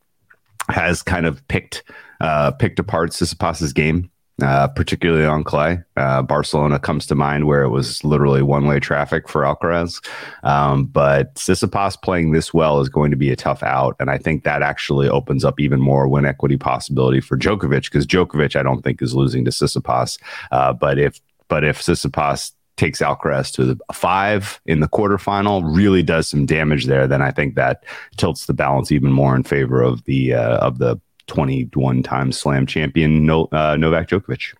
has 0.69 1.01
kind 1.01 1.25
of 1.25 1.47
picked 1.47 1.83
uh, 2.21 2.51
picked 2.51 2.79
apart 2.79 3.11
Tsitsipas's 3.11 3.73
game 3.73 4.09
uh, 4.41 4.67
particularly 4.67 5.25
on 5.25 5.43
clay. 5.43 5.79
Uh, 5.95 6.21
Barcelona 6.21 6.77
comes 6.79 7.07
to 7.07 7.15
mind 7.15 7.47
where 7.47 7.63
it 7.63 7.69
was 7.69 8.03
literally 8.03 8.43
one 8.43 8.67
way 8.67 8.79
traffic 8.79 9.27
for 9.27 9.41
Alcaraz. 9.41 10.03
Um, 10.43 10.85
but 10.85 11.33
Tsitsipas 11.35 12.01
playing 12.01 12.31
this 12.31 12.53
well 12.53 12.79
is 12.79 12.89
going 12.89 13.09
to 13.11 13.17
be 13.17 13.31
a 13.31 13.35
tough 13.35 13.63
out. 13.63 13.95
And 13.99 14.09
I 14.09 14.17
think 14.17 14.43
that 14.43 14.61
actually 14.61 15.09
opens 15.09 15.43
up 15.43 15.59
even 15.59 15.79
more 15.79 16.07
win 16.07 16.25
equity 16.25 16.57
possibility 16.57 17.19
for 17.19 17.37
Djokovic 17.37 17.85
because 17.85 18.05
Djokovic, 18.05 18.55
I 18.55 18.63
don't 18.63 18.83
think, 18.83 19.01
is 19.01 19.15
losing 19.15 19.43
to 19.45 19.51
Tsitsipas. 19.51 20.19
Uh, 20.51 20.73
but 20.73 20.99
if 20.99 21.19
but 21.47 21.63
if 21.63 21.81
Tsitsipas 21.81 22.51
takes 22.75 23.01
Alcaraz 23.01 23.51
to 23.53 23.65
the 23.65 23.79
five 23.91 24.61
in 24.67 24.81
the 24.81 24.87
quarterfinal, 24.87 25.63
really 25.75 26.03
does 26.03 26.29
some 26.29 26.45
damage 26.45 26.85
there, 26.85 27.07
then 27.07 27.23
I 27.23 27.31
think 27.31 27.55
that 27.55 27.83
tilts 28.17 28.45
the 28.45 28.53
balance 28.53 28.91
even 28.91 29.11
more 29.11 29.35
in 29.35 29.41
favor 29.41 29.81
of 29.81 30.03
the 30.03 30.35
uh, 30.35 30.57
of 30.57 30.77
the 30.77 30.99
21 31.27 32.03
time 32.03 32.31
slam 32.31 32.65
champion 32.65 33.25
no, 33.25 33.45
uh, 33.51 33.75
Novak 33.77 34.09
Djokovic. 34.09 34.55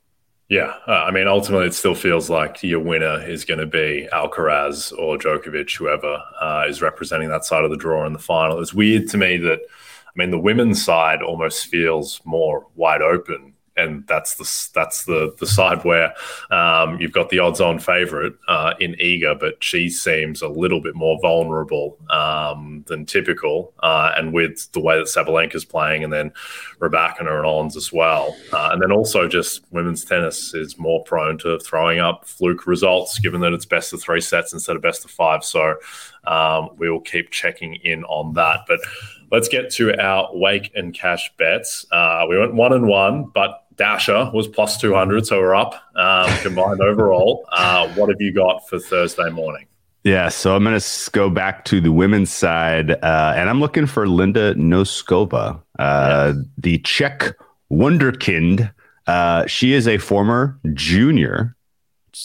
Yeah, 0.50 0.74
uh, 0.88 1.04
I 1.04 1.12
mean, 1.12 1.28
ultimately, 1.28 1.68
it 1.68 1.74
still 1.74 1.96
feels 1.96 2.30
like 2.30 2.64
your 2.64 2.80
winner 2.80 3.22
is 3.28 3.44
going 3.44 3.60
to 3.60 3.66
be 3.66 4.08
Alcaraz 4.14 4.98
or 4.98 5.18
Djokovic, 5.18 5.76
whoever 5.76 6.24
uh, 6.40 6.66
is 6.70 6.82
representing 6.82 7.28
that 7.30 7.44
side 7.44 7.66
of 7.66 7.70
the 7.70 7.76
draw 7.76 8.06
in 8.06 8.14
the 8.14 8.20
final. 8.20 8.62
It's 8.62 8.74
weird 8.74 9.10
to 9.10 9.18
me 9.18 9.36
that, 9.38 9.60
I 9.60 10.12
mean, 10.16 10.32
the 10.32 10.40
women's 10.40 10.84
side 10.84 11.22
almost 11.22 11.66
feels 11.66 12.22
more 12.24 12.66
wide 12.76 13.02
open 13.02 13.56
and 13.78 14.06
that's 14.08 14.36
the 14.36 14.70
that's 14.74 15.06
the 15.06 15.34
the 15.40 15.46
side 15.46 15.84
where 15.86 16.14
um, 16.52 17.00
you've 17.00 17.12
got 17.12 17.30
the 17.30 17.40
odds-on 17.40 17.80
favorite 17.80 18.34
uh, 18.48 18.74
in 18.80 18.94
Iga, 18.96 19.40
but 19.40 19.64
she 19.64 19.90
seems 19.90 20.42
a 20.42 20.48
little 20.48 20.82
bit 20.82 20.96
more 20.96 21.20
vulnerable 21.22 21.98
um, 22.10 22.84
than 22.88 23.06
typical, 23.06 23.74
uh, 23.80 24.14
and 24.18 24.34
with 24.34 24.72
the 24.74 24.80
way 24.80 24.98
that 24.98 25.06
Sabalenka's 25.06 25.66
playing, 25.66 26.04
and 26.04 26.12
then 26.12 26.32
Rybakina 26.80 27.38
and 27.38 27.46
Ons 27.46 27.78
as 27.78 27.94
well, 27.94 28.36
uh, 28.52 28.70
and 28.72 28.82
then 28.82 28.92
also 28.92 29.28
just 29.28 29.62
women's 29.72 30.04
tennis 30.04 30.54
is 30.54 30.78
more 30.78 31.04
prone 31.04 31.38
to 31.40 31.60
throwing 31.60 32.00
up 32.00 32.26
fluke 32.26 32.68
results, 32.68 33.20
given 33.20 33.42
that 33.42 33.54
it's 33.54 33.66
best 33.66 33.94
of 33.94 34.02
three 34.02 34.22
sets 34.22 34.54
instead 34.54 34.76
of 34.76 34.82
best 34.82 35.06
of 35.06 35.12
five. 35.12 35.44
So 35.44 35.76
um, 36.26 36.70
we 36.78 36.90
will 36.90 37.02
keep 37.02 37.32
checking 37.32 37.76
in 37.76 38.04
on 38.06 38.34
that, 38.34 38.62
but. 38.68 38.80
Let's 39.30 39.50
get 39.50 39.70
to 39.72 39.94
our 40.02 40.30
wake 40.32 40.72
and 40.74 40.94
cash 40.94 41.34
bets. 41.38 41.86
Uh, 41.92 42.26
we 42.30 42.40
went 42.40 42.54
one 42.54 42.72
and 42.72 42.88
one, 42.88 43.26
but 43.26 43.67
Dasha 43.78 44.32
was 44.34 44.48
plus 44.48 44.78
200, 44.78 45.26
so 45.26 45.40
we're 45.40 45.56
up 45.56 45.76
um, 45.96 46.30
combined 46.42 46.82
overall. 46.82 47.48
Uh, 47.52 47.88
what 47.94 48.10
have 48.10 48.20
you 48.20 48.34
got 48.34 48.68
for 48.68 48.80
Thursday 48.80 49.30
morning? 49.30 49.68
Yeah, 50.04 50.30
so 50.30 50.56
I'm 50.56 50.64
going 50.64 50.80
to 50.80 51.12
go 51.12 51.30
back 51.30 51.66
to 51.66 51.82
the 51.82 51.92
women's 51.92 52.32
side, 52.32 52.92
uh, 52.92 53.34
and 53.36 53.50
I'm 53.50 53.60
looking 53.60 53.86
for 53.86 54.08
Linda 54.08 54.56
Noskova, 54.56 55.62
uh, 55.80 56.34
yeah. 56.36 56.42
the 56.58 56.80
Czech 56.80 57.36
wonderkind. 57.72 58.72
Uh, 59.06 59.46
she 59.48 59.74
is 59.74 59.88
a 59.88 59.98
former 59.98 60.60
junior 60.74 61.56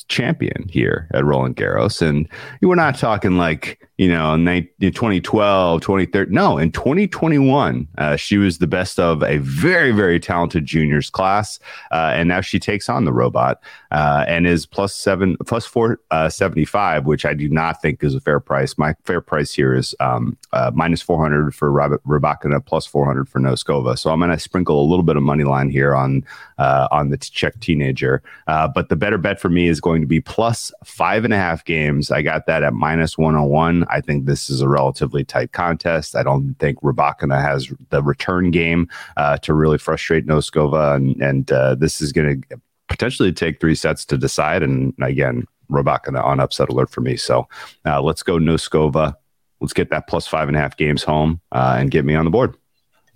champion 0.08 0.66
here 0.68 1.08
at 1.12 1.24
Roland 1.24 1.56
Garros. 1.56 2.00
And 2.00 2.28
we're 2.60 2.74
not 2.74 2.96
talking 2.96 3.36
like, 3.36 3.88
you 4.02 4.08
know, 4.08 4.36
2012, 4.36 5.80
2013. 5.80 6.34
No, 6.34 6.58
in 6.58 6.72
2021, 6.72 7.86
uh, 7.98 8.16
she 8.16 8.36
was 8.36 8.58
the 8.58 8.66
best 8.66 8.98
of 8.98 9.22
a 9.22 9.38
very, 9.38 9.92
very 9.92 10.18
talented 10.18 10.66
juniors 10.66 11.08
class. 11.08 11.60
Uh, 11.92 12.10
and 12.12 12.28
now 12.28 12.40
she 12.40 12.58
takes 12.58 12.88
on 12.88 13.04
the 13.04 13.12
robot 13.12 13.62
uh, 13.92 14.24
and 14.26 14.44
is 14.44 14.66
plus 14.66 14.92
seven, 14.92 15.36
plus 15.46 15.64
four 15.64 16.00
uh, 16.10 16.28
75, 16.28 17.06
which 17.06 17.24
I 17.24 17.32
do 17.32 17.48
not 17.48 17.80
think 17.80 18.02
is 18.02 18.16
a 18.16 18.20
fair 18.20 18.40
price. 18.40 18.76
My 18.76 18.96
fair 19.04 19.20
price 19.20 19.54
here 19.54 19.72
is 19.72 19.94
um, 20.00 20.36
uh, 20.52 20.72
minus 20.74 21.00
400 21.00 21.54
for 21.54 21.70
Robert 21.70 22.02
Rybakina, 22.02 22.64
plus 22.66 22.84
400 22.84 23.28
for 23.28 23.38
Noskova. 23.38 23.96
So 23.96 24.10
I'm 24.10 24.18
going 24.18 24.32
to 24.32 24.38
sprinkle 24.40 24.80
a 24.80 24.88
little 24.88 25.04
bit 25.04 25.16
of 25.16 25.22
money 25.22 25.44
line 25.44 25.70
here 25.70 25.94
on, 25.94 26.24
uh, 26.58 26.88
on 26.90 27.10
the 27.10 27.18
Czech 27.18 27.60
teenager. 27.60 28.20
but 28.46 28.88
the 28.88 28.96
better 28.96 29.18
bet 29.18 29.38
for 29.38 29.48
me 29.48 29.68
is 29.68 29.80
going 29.80 30.00
to 30.00 30.08
be 30.08 30.20
plus 30.20 30.72
five 30.84 31.24
and 31.24 31.32
a 31.32 31.36
half 31.36 31.64
games. 31.64 32.10
I 32.10 32.22
got 32.22 32.46
that 32.46 32.64
at 32.64 32.74
minus 32.74 33.16
101. 33.16 33.86
I 33.92 34.00
think 34.00 34.26
this 34.26 34.48
is 34.48 34.60
a 34.60 34.68
relatively 34.68 35.24
tight 35.24 35.52
contest. 35.52 36.16
I 36.16 36.22
don't 36.22 36.54
think 36.58 36.80
Rybakina 36.80 37.40
has 37.40 37.72
the 37.90 38.02
return 38.02 38.50
game 38.50 38.88
uh, 39.16 39.36
to 39.38 39.54
really 39.54 39.78
frustrate 39.78 40.26
Noskova. 40.26 40.96
And, 40.96 41.20
and 41.22 41.52
uh, 41.52 41.74
this 41.74 42.00
is 42.00 42.12
going 42.12 42.42
to 42.42 42.60
potentially 42.88 43.32
take 43.32 43.60
three 43.60 43.74
sets 43.74 44.04
to 44.06 44.18
decide. 44.18 44.62
And 44.62 44.94
again, 45.00 45.46
Rybakina 45.70 46.22
on 46.24 46.40
upset 46.40 46.68
alert 46.68 46.90
for 46.90 47.00
me. 47.00 47.16
So 47.16 47.48
uh, 47.86 48.02
let's 48.02 48.22
go 48.22 48.38
Noskova. 48.38 49.14
Let's 49.60 49.72
get 49.72 49.90
that 49.90 50.08
plus 50.08 50.26
five 50.26 50.48
and 50.48 50.56
a 50.56 50.60
half 50.60 50.76
games 50.76 51.02
home 51.02 51.40
uh, 51.52 51.76
and 51.78 51.90
get 51.90 52.04
me 52.04 52.14
on 52.14 52.24
the 52.24 52.30
board. 52.30 52.56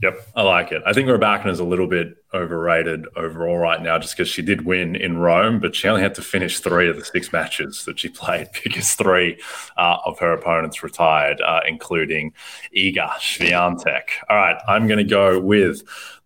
Yep, 0.03 0.29
I 0.37 0.43
like 0.43 0.73
it. 0.73 0.83
I 0.85 0.93
think 0.93 1.09
Rybakina 1.09 1.51
is 1.51 1.59
a 1.59 1.65
little 1.65 1.87
bit 1.87 2.17
overrated 2.37 3.07
overall 3.17 3.59
right 3.59 3.83
now, 3.83 3.99
just 3.99 4.17
because 4.17 4.29
she 4.29 4.43
did 4.43 4.65
win 4.65 4.95
in 4.95 5.19
Rome, 5.19 5.59
but 5.59 5.75
she 5.75 5.89
only 5.89 6.03
had 6.03 6.15
to 6.17 6.23
finish 6.23 6.61
three 6.61 6.89
of 6.89 6.97
the 6.97 7.05
six 7.05 7.33
matches 7.33 7.85
that 7.87 7.99
she 7.99 8.09
played 8.23 8.49
because 8.63 8.93
three 8.93 9.41
uh, 9.77 9.99
of 10.05 10.19
her 10.19 10.33
opponents 10.33 10.83
retired, 10.83 11.41
uh, 11.41 11.61
including 11.67 12.33
Iga 12.77 13.09
Swiatek. 13.15 14.03
All 14.29 14.37
right, 14.37 14.57
I'm 14.69 14.87
going 14.87 14.99
to 14.99 15.05
go 15.05 15.41
with 15.41 15.83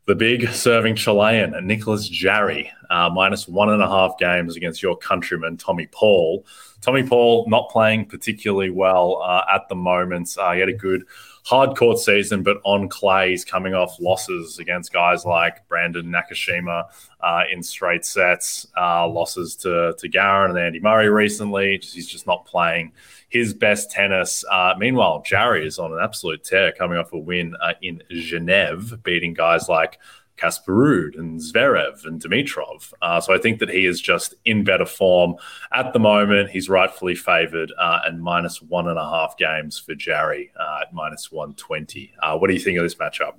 the 0.07 0.15
big 0.15 0.49
serving 0.49 0.97
Chilean, 0.97 1.55
Nicolas 1.67 2.09
Jarry, 2.09 2.73
uh, 2.91 3.09
minus 3.09 3.47
one 3.47 3.71
and 3.71 3.83
a 3.83 3.89
half 3.89 4.19
games 4.19 4.57
against 4.57 4.83
your 4.83 4.97
countryman, 4.97 5.57
Tommy 5.57 5.87
Paul. 5.87 6.45
Tommy 6.81 7.03
Paul 7.03 7.47
not 7.49 7.71
playing 7.71 8.07
particularly 8.07 8.71
well 8.71 9.23
uh, 9.23 9.43
at 9.55 9.69
the 9.69 9.75
moment. 9.75 10.35
Uh, 10.39 10.53
he 10.53 10.61
had 10.61 10.69
a 10.69 10.75
good 10.75 11.05
hard 11.45 11.77
court 11.77 11.99
season, 11.99 12.43
but 12.43 12.59
on 12.65 12.89
clay, 12.89 13.31
he's 13.31 13.45
coming 13.45 13.75
off 13.75 13.99
losses 14.01 14.59
against 14.59 14.93
guys 14.93 15.25
like 15.25 15.67
Brandon 15.69 16.07
Nakashima 16.07 16.85
uh, 17.21 17.43
in 17.51 17.63
straight 17.63 18.05
sets, 18.05 18.67
uh, 18.77 19.07
losses 19.09 19.57
to, 19.57 19.95
to 19.99 20.09
Garin 20.09 20.51
and 20.51 20.59
Andy 20.59 20.81
Murray 20.81 21.09
recently. 21.09 21.79
He's 21.83 22.09
just 22.09 22.27
not 22.27 22.47
playing 22.47 22.93
his 23.29 23.55
best 23.55 23.91
tennis. 23.91 24.45
Uh, 24.51 24.75
meanwhile, 24.79 25.23
Jarry 25.25 25.67
is 25.67 25.79
on 25.79 25.93
an 25.93 25.99
absolute 26.03 26.45
tear, 26.45 26.73
coming 26.73 26.99
off 26.99 27.13
a 27.13 27.19
win 27.19 27.57
uh, 27.61 27.75
in 27.83 28.03
Geneva, 28.11 28.97
beating 28.99 29.35
guys 29.35 29.69
like 29.69 29.99
Casper 30.41 31.09
and 31.17 31.39
Zverev 31.39 32.07
and 32.07 32.21
Dimitrov. 32.21 32.93
Uh, 33.03 33.21
so 33.21 33.35
I 33.35 33.39
think 33.39 33.59
that 33.59 33.69
he 33.69 33.85
is 33.85 34.01
just 34.01 34.35
in 34.45 34.65
better 34.65 34.87
form 34.87 35.35
at 35.73 35.93
the 35.93 35.99
moment. 35.99 36.51
He's 36.51 36.69
rightfully 36.69 37.15
favoured 37.15 37.73
uh, 37.79 38.01
and 38.07 38.23
minus 38.23 38.63
one 38.63 38.89
and 38.89 38.99
a 38.99 39.05
half 39.05 39.37
games 39.37 39.79
for 39.79 39.95
Jarry 39.95 40.51
uh, 40.59 40.81
at 40.83 40.95
minus 40.95 41.31
120. 41.31 42.13
Uh, 42.23 42.39
what 42.39 42.49
do 42.49 42.55
you 42.55 42.61
think 42.61 42.79
of 42.79 42.85
this 42.85 42.95
matchup? 42.95 43.35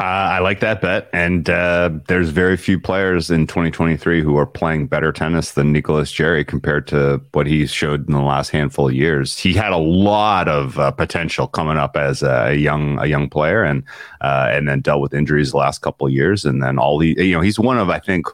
Uh, 0.00 0.04
I 0.04 0.38
like 0.38 0.60
that 0.60 0.80
bet, 0.80 1.08
and 1.12 1.48
uh, 1.50 1.90
there's 2.06 2.30
very 2.30 2.56
few 2.56 2.80
players 2.80 3.30
in 3.30 3.46
2023 3.46 4.22
who 4.22 4.36
are 4.36 4.46
playing 4.46 4.86
better 4.86 5.12
tennis 5.12 5.52
than 5.52 5.70
Nicolas 5.70 6.10
Jarry 6.10 6.44
compared 6.44 6.86
to 6.88 7.20
what 7.32 7.46
he 7.46 7.66
showed 7.66 8.06
in 8.06 8.14
the 8.14 8.20
last 8.20 8.50
handful 8.50 8.88
of 8.88 8.94
years. 8.94 9.38
He 9.38 9.52
had 9.52 9.72
a 9.72 9.76
lot 9.76 10.48
of 10.48 10.78
uh, 10.78 10.92
potential 10.92 11.46
coming 11.46 11.76
up 11.76 11.96
as 11.96 12.22
a 12.22 12.54
young 12.54 12.98
a 13.00 13.06
young 13.06 13.28
player, 13.28 13.62
and 13.62 13.84
uh, 14.22 14.48
and 14.50 14.66
then 14.66 14.80
dealt 14.80 15.02
with 15.02 15.14
injuries 15.14 15.50
the 15.50 15.58
last 15.58 15.82
couple 15.82 16.06
of 16.06 16.12
years, 16.12 16.44
and 16.44 16.62
then 16.62 16.78
all 16.78 16.98
the 16.98 17.14
you 17.18 17.34
know 17.34 17.40
he's 17.40 17.58
one 17.58 17.78
of 17.78 17.90
I 17.90 17.98
think 17.98 18.26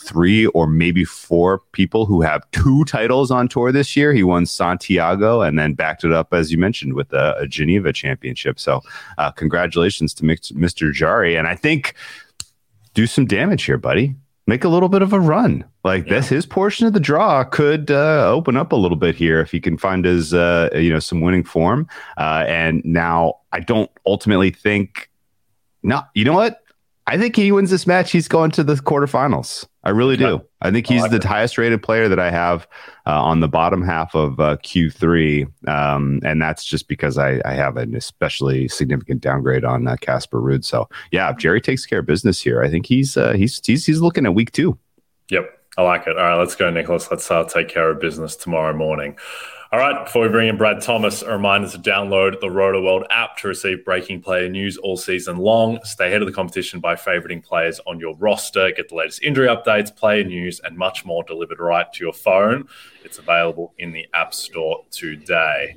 three 0.00 0.46
or 0.46 0.66
maybe 0.66 1.04
four 1.04 1.60
people 1.72 2.06
who 2.06 2.22
have 2.22 2.48
two 2.52 2.84
titles 2.84 3.30
on 3.30 3.48
tour 3.48 3.72
this 3.72 3.96
year. 3.96 4.12
He 4.12 4.22
won 4.22 4.46
Santiago 4.46 5.42
and 5.42 5.58
then 5.58 5.74
backed 5.74 6.04
it 6.04 6.12
up, 6.12 6.32
as 6.32 6.50
you 6.50 6.58
mentioned, 6.58 6.94
with 6.94 7.12
a, 7.12 7.36
a 7.38 7.46
Geneva 7.46 7.92
championship. 7.92 8.58
So, 8.58 8.82
uh, 9.18 9.30
congratulations 9.30 10.14
to 10.14 10.24
Mr. 10.24 10.92
Jarry. 10.92 11.36
And 11.36 11.46
I 11.46 11.54
think 11.54 11.94
do 12.94 13.06
some 13.06 13.26
damage 13.26 13.64
here, 13.64 13.78
buddy. 13.78 14.14
Make 14.46 14.64
a 14.64 14.68
little 14.68 14.88
bit 14.88 15.02
of 15.02 15.12
a 15.12 15.20
run. 15.20 15.64
Like 15.84 16.06
yeah. 16.06 16.14
this, 16.14 16.28
his 16.28 16.46
portion 16.46 16.86
of 16.86 16.92
the 16.92 17.00
draw 17.00 17.44
could 17.44 17.90
uh, 17.90 18.28
open 18.32 18.56
up 18.56 18.72
a 18.72 18.76
little 18.76 18.96
bit 18.96 19.14
here 19.14 19.40
if 19.40 19.52
he 19.52 19.60
can 19.60 19.76
find 19.76 20.04
his, 20.04 20.34
uh, 20.34 20.70
you 20.74 20.90
know, 20.90 20.98
some 20.98 21.20
winning 21.20 21.44
form. 21.44 21.86
Uh, 22.16 22.44
and 22.48 22.82
now 22.84 23.34
I 23.52 23.60
don't 23.60 23.90
ultimately 24.06 24.50
think. 24.50 25.08
No, 25.82 26.02
you 26.14 26.24
know 26.24 26.34
what? 26.34 26.59
I 27.10 27.18
think 27.18 27.34
he 27.34 27.50
wins 27.50 27.70
this 27.70 27.88
match. 27.88 28.12
He's 28.12 28.28
going 28.28 28.52
to 28.52 28.62
the 28.62 28.74
quarterfinals. 28.74 29.66
I 29.82 29.90
really 29.90 30.16
do. 30.16 30.42
I 30.62 30.70
think 30.70 30.86
he's 30.86 31.02
like 31.02 31.10
the 31.10 31.16
it. 31.16 31.24
highest 31.24 31.58
rated 31.58 31.82
player 31.82 32.08
that 32.08 32.20
I 32.20 32.30
have 32.30 32.68
uh, 33.04 33.20
on 33.20 33.40
the 33.40 33.48
bottom 33.48 33.82
half 33.82 34.14
of 34.14 34.38
uh, 34.38 34.58
Q3. 34.58 35.68
Um, 35.68 36.20
and 36.22 36.40
that's 36.40 36.64
just 36.64 36.86
because 36.86 37.18
I, 37.18 37.40
I, 37.44 37.54
have 37.54 37.76
an 37.76 37.96
especially 37.96 38.68
significant 38.68 39.22
downgrade 39.22 39.64
on 39.64 39.88
uh, 39.88 39.96
Casper 39.96 40.38
uh, 40.38 40.54
Ruud. 40.54 40.64
So, 40.64 40.88
yeah, 41.10 41.28
if 41.30 41.38
Jarry 41.38 41.60
takes 41.60 41.84
care 41.84 41.98
of 41.98 42.06
business 42.06 42.40
here, 42.40 42.62
I 42.62 42.70
think 42.70 42.86
he's, 42.86 43.16
uh, 43.16 43.32
he's, 43.32 43.60
he's, 43.66 43.84
he's 43.84 44.00
looking 44.00 44.24
at 44.24 44.34
week 44.34 44.52
two. 44.52 44.78
Yep. 45.30 45.50
I 45.78 45.82
like 45.82 46.06
it. 46.06 46.16
All 46.16 46.22
right, 46.22 46.36
let's 46.36 46.54
go, 46.54 46.70
Nicolas. 46.70 47.10
Let's 47.10 47.28
uh, 47.28 47.42
take 47.42 47.68
care 47.68 47.90
of 47.90 48.00
business 48.00 48.36
tomorrow 48.36 48.76
morning. 48.76 49.16
All 49.72 49.78
right, 49.78 50.04
before 50.04 50.22
we 50.22 50.28
bring 50.28 50.48
in 50.48 50.56
Brad 50.56 50.82
Thomas, 50.82 51.22
a 51.22 51.30
reminder 51.30 51.68
to 51.68 51.78
download 51.78 52.40
the 52.40 52.48
Rotoworld 52.48 53.04
app 53.10 53.36
to 53.36 53.46
receive 53.46 53.84
breaking 53.84 54.20
player 54.20 54.48
news 54.48 54.76
all 54.76 54.96
season 54.96 55.36
long. 55.36 55.78
Stay 55.84 56.08
ahead 56.08 56.22
of 56.22 56.26
the 56.26 56.34
competition 56.34 56.80
by 56.80 56.96
favoriting 56.96 57.40
players 57.40 57.78
on 57.86 58.00
your 58.00 58.16
roster, 58.16 58.72
get 58.72 58.88
the 58.88 58.96
latest 58.96 59.22
injury 59.22 59.46
updates, 59.46 59.94
player 59.94 60.24
news, 60.24 60.58
and 60.64 60.76
much 60.76 61.04
more 61.04 61.22
delivered 61.22 61.60
right 61.60 61.86
to 61.92 62.02
your 62.02 62.12
phone. 62.12 62.66
It's 63.04 63.18
available 63.18 63.72
in 63.78 63.92
the 63.92 64.08
App 64.12 64.34
Store 64.34 64.84
today. 64.90 65.76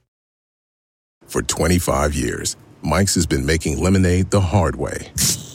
For 1.31 1.41
25 1.41 2.13
years, 2.13 2.57
Mike's 2.81 3.15
has 3.15 3.25
been 3.25 3.45
making 3.45 3.81
lemonade 3.81 4.31
the 4.31 4.41
hard 4.41 4.75
way. 4.75 5.13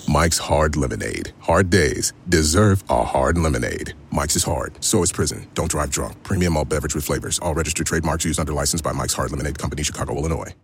Mike's 0.08 0.38
Hard 0.38 0.74
Lemonade. 0.74 1.32
Hard 1.40 1.68
days 1.68 2.14
deserve 2.30 2.82
a 2.88 3.04
hard 3.04 3.36
lemonade. 3.36 3.92
Mike's 4.10 4.36
is 4.36 4.42
hard, 4.42 4.82
so 4.82 5.02
is 5.02 5.12
prison. 5.12 5.46
Don't 5.52 5.70
drive 5.70 5.90
drunk. 5.90 6.22
Premium 6.22 6.56
all 6.56 6.64
beverage 6.64 6.94
with 6.94 7.04
flavors. 7.04 7.38
All 7.40 7.52
registered 7.52 7.86
trademarks 7.86 8.24
used 8.24 8.40
under 8.40 8.54
license 8.54 8.80
by 8.80 8.92
Mike's 8.92 9.12
Hard 9.12 9.30
Lemonade 9.32 9.58
Company, 9.58 9.82
Chicago, 9.82 10.16
Illinois. 10.16 10.54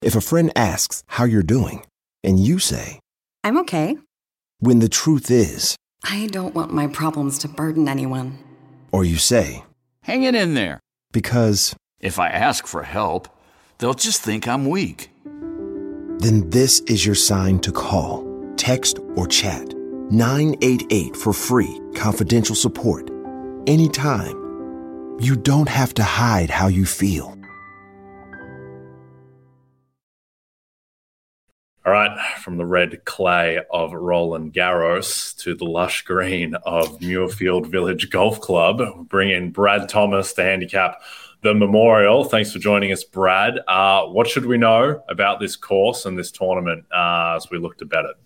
If 0.00 0.14
a 0.14 0.20
friend 0.20 0.52
asks 0.54 1.02
how 1.08 1.24
you're 1.24 1.42
doing, 1.42 1.84
and 2.22 2.38
you 2.38 2.60
say, 2.60 3.00
I'm 3.42 3.58
okay. 3.58 3.98
When 4.60 4.78
the 4.78 4.88
truth 4.88 5.28
is, 5.28 5.74
I 6.04 6.28
don't 6.30 6.54
want 6.54 6.72
my 6.72 6.86
problems 6.86 7.36
to 7.38 7.48
burden 7.48 7.88
anyone. 7.88 8.38
Or 8.92 9.04
you 9.04 9.16
say, 9.16 9.64
Hang 10.04 10.22
it 10.22 10.36
in 10.36 10.54
there. 10.54 10.78
Because 11.12 11.74
if 11.98 12.20
I 12.20 12.28
ask 12.28 12.64
for 12.64 12.84
help, 12.84 13.26
They'll 13.78 13.94
just 13.94 14.22
think 14.22 14.48
I'm 14.48 14.66
weak. 14.68 15.10
Then 16.18 16.50
this 16.50 16.80
is 16.80 17.06
your 17.06 17.14
sign 17.14 17.60
to 17.60 17.70
call, 17.70 18.26
text, 18.56 18.98
or 19.14 19.28
chat 19.28 19.72
988 20.10 21.16
for 21.16 21.32
free, 21.32 21.80
confidential 21.94 22.56
support. 22.56 23.08
Anytime. 23.66 24.36
You 25.20 25.36
don't 25.36 25.68
have 25.68 25.94
to 25.94 26.04
hide 26.04 26.50
how 26.50 26.68
you 26.68 26.86
feel. 26.86 27.36
All 31.84 31.92
right, 31.92 32.36
from 32.38 32.56
the 32.56 32.66
red 32.66 33.04
clay 33.04 33.60
of 33.72 33.92
Roland 33.92 34.52
Garros 34.52 35.36
to 35.38 35.54
the 35.54 35.64
lush 35.64 36.02
green 36.02 36.54
of 36.54 36.98
Muirfield 37.00 37.66
Village 37.66 38.10
Golf 38.10 38.40
Club, 38.40 39.08
bring 39.08 39.30
in 39.30 39.50
Brad 39.50 39.88
Thomas 39.88 40.32
to 40.34 40.42
handicap 40.42 41.00
the 41.42 41.54
Memorial. 41.54 42.24
Thanks 42.24 42.52
for 42.52 42.58
joining 42.58 42.92
us, 42.92 43.04
Brad. 43.04 43.60
Uh, 43.68 44.06
what 44.06 44.28
should 44.28 44.46
we 44.46 44.58
know 44.58 45.02
about 45.08 45.40
this 45.40 45.56
course 45.56 46.04
and 46.04 46.18
this 46.18 46.30
tournament 46.30 46.84
uh, 46.92 47.34
as 47.36 47.50
we 47.50 47.58
look 47.58 47.78
to 47.78 47.84
bet 47.84 48.04
it? 48.04 48.16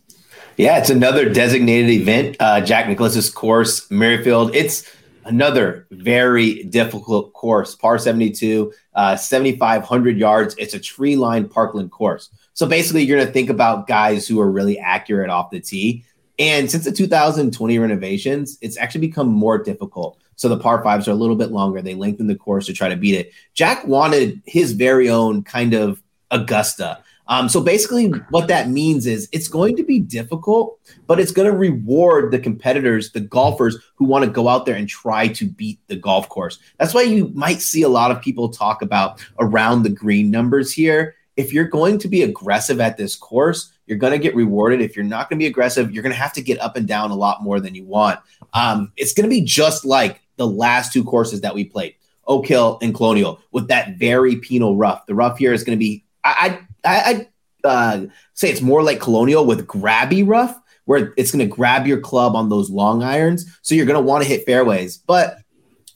Yeah, 0.57 0.79
it's 0.79 0.91
another 0.91 1.29
designated 1.29 1.91
event. 1.91 2.37
Uh, 2.41 2.61
Jack 2.61 2.89
Nicklaus's 2.89 3.31
course, 3.31 3.89
Muirfield. 3.89 4.55
It's 4.55 4.91
another 5.25 5.87
very 5.91 6.65
difficult 6.65 7.33
course, 7.33 7.75
par 7.75 7.99
72, 7.99 8.73
uh, 8.95 9.17
7,500 9.17 10.19
yards. 10.19 10.55
It's 10.59 10.75
a 10.75 10.81
tree 10.81 11.17
lined 11.17 11.51
parkland 11.51 11.91
course. 11.91 12.31
So 12.55 12.67
basically, 12.67 13.03
you're 13.03 13.17
going 13.17 13.27
to 13.27 13.33
think 13.33 13.51
about 13.51 13.87
guys 13.87 14.27
who 14.27 14.41
are 14.41 14.51
really 14.51 14.79
accurate 14.79 15.31
off 15.31 15.51
the 15.51 15.61
tee. 15.61 16.05
And 16.39 16.71
since 16.71 16.85
the 16.85 16.93
2020 16.93 17.79
renovations, 17.79 18.59
it's 18.61 18.77
actually 18.77 19.03
become 19.03 19.29
more 19.29 19.59
difficult. 19.59 20.22
So 20.37 20.49
the 20.49 20.59
par 20.59 20.83
fives 20.83 21.07
are 21.09 21.13
a 21.13 21.17
little 21.17 21.37
bit 21.37 21.53
longer. 21.53 21.83
They 21.83 21.95
lengthen 21.95 22.27
the 22.27 22.35
course 22.35 22.67
to 22.67 22.73
try 22.73 22.89
to 22.89 22.97
beat 22.97 23.15
it. 23.15 23.33
Jack 23.55 23.87
wanted 23.87 24.43
his 24.47 24.73
very 24.73 25.09
own 25.09 25.43
kind 25.45 25.75
of 25.75 26.03
Augusta. 26.31 27.03
Um, 27.29 27.49
so 27.49 27.61
basically, 27.61 28.09
what 28.31 28.49
that 28.49 28.69
means 28.69 29.07
is 29.07 29.29
it's 29.33 29.49
going 29.49 29.77
to 29.77 29.85
be 29.85 30.01
difficult, 30.01 30.79
but 31.07 31.21
it's 31.21 31.31
going 31.31 31.51
to 31.51 31.57
reward 31.57 32.31
the 32.31 32.39
competitors, 32.39 33.13
the 33.13 33.21
golfers 33.21 33.79
who 33.95 34.05
want 34.05 34.25
to 34.25 34.31
go 34.31 34.49
out 34.49 34.67
there 34.67 34.75
and 34.75 34.89
try 34.89 35.29
to 35.29 35.47
beat 35.47 35.79
the 35.87 35.97
golf 35.97 36.29
course. 36.29 36.59
That's 36.79 36.95
why 36.95 37.03
you 37.03 37.29
might 37.35 37.63
see 37.63 37.83
a 37.83 37.89
lot 37.89 38.11
of 38.11 38.21
people 38.21 38.49
talk 38.49 38.83
about 38.83 39.25
around 39.39 39.83
the 39.83 39.91
green 39.91 40.31
numbers 40.31 40.73
here. 40.73 41.15
If 41.37 41.53
you're 41.53 41.65
going 41.65 41.99
to 41.99 42.09
be 42.09 42.23
aggressive 42.23 42.81
at 42.81 42.97
this 42.97 43.17
course, 43.17 43.73
you're 43.87 43.99
going 43.99 44.13
to 44.13 44.19
get 44.19 44.35
rewarded. 44.35 44.81
If 44.81 44.97
you're 44.97 45.05
not 45.05 45.29
going 45.29 45.39
to 45.39 45.43
be 45.43 45.47
aggressive, 45.49 45.91
you're 45.91 46.03
going 46.03 46.15
to 46.15 46.19
have 46.19 46.33
to 46.35 46.43
get 46.43 46.61
up 46.61 46.77
and 46.77 46.87
down 46.87 47.11
a 47.11 47.15
lot 47.15 47.43
more 47.43 47.61
than 47.61 47.75
you 47.75 47.85
want. 47.85 48.21
Um, 48.53 48.93
it's 48.97 49.15
going 49.15 49.29
to 49.29 49.35
be 49.35 49.43
just 49.43 49.85
like 49.85 50.21
the 50.37 50.47
last 50.47 50.93
two 50.93 51.05
courses 51.05 51.41
that 51.41 51.55
we 51.55 51.65
played, 51.65 51.95
Oak 52.27 52.47
Hill 52.47 52.79
and 52.83 52.95
Colonial, 52.95 53.41
with 53.51 53.69
that 53.69 53.97
very 53.97 54.37
penal 54.37 54.77
rough. 54.77 55.07
The 55.07 55.15
rough 55.15 55.39
here 55.39 55.53
is 55.53 55.65
going 55.65 55.79
to 55.79 55.81
be, 55.83 56.05
I, 56.25 56.61
I, 56.85 57.27
I 57.65 57.69
uh, 57.69 58.07
say 58.35 58.51
it's 58.51 58.61
more 58.61 58.83
like 58.83 59.01
Colonial 59.01 59.45
with 59.45 59.67
grabby 59.67 60.27
rough, 60.27 60.59
where 60.85 61.15
it's 61.17 61.31
going 61.31 61.49
to 61.49 61.55
grab 61.55 61.87
your 61.87 62.01
club 62.01 62.35
on 62.35 62.49
those 62.49 62.71
long 62.71 63.03
irons. 63.03 63.47
So 63.63 63.75
you're 63.75 63.87
going 63.87 64.01
to 64.01 64.07
want 64.07 64.23
to 64.25 64.29
hit 64.29 64.45
fairways. 64.45 64.99
But 64.99 65.39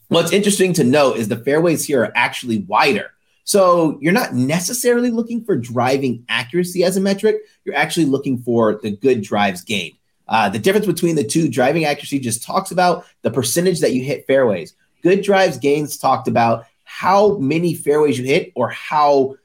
what's 0.08 0.32
interesting 0.32 0.72
to 0.74 0.84
note 0.84 1.16
is 1.16 1.28
the 1.28 1.36
fairways 1.44 1.84
here 1.84 2.04
are 2.04 2.12
actually 2.14 2.58
wider. 2.68 3.10
So 3.46 3.96
you're 4.00 4.12
not 4.12 4.34
necessarily 4.34 5.12
looking 5.12 5.44
for 5.44 5.56
driving 5.56 6.24
accuracy 6.28 6.82
as 6.82 6.96
a 6.96 7.00
metric. 7.00 7.36
You're 7.64 7.76
actually 7.76 8.06
looking 8.06 8.38
for 8.38 8.80
the 8.82 8.90
good 8.90 9.22
drives 9.22 9.62
gained. 9.62 9.94
Uh, 10.26 10.48
the 10.48 10.58
difference 10.58 10.86
between 10.86 11.14
the 11.14 11.22
two, 11.22 11.48
driving 11.48 11.84
accuracy 11.84 12.18
just 12.18 12.42
talks 12.42 12.72
about 12.72 13.06
the 13.22 13.30
percentage 13.30 13.80
that 13.80 13.92
you 13.92 14.02
hit 14.02 14.26
fairways. 14.26 14.74
Good 15.00 15.22
drives 15.22 15.58
gains 15.58 15.96
talked 15.96 16.26
about 16.26 16.66
how 16.82 17.36
many 17.38 17.74
fairways 17.74 18.18
you 18.18 18.24
hit 18.24 18.50
or 18.56 18.68
how 18.70 19.36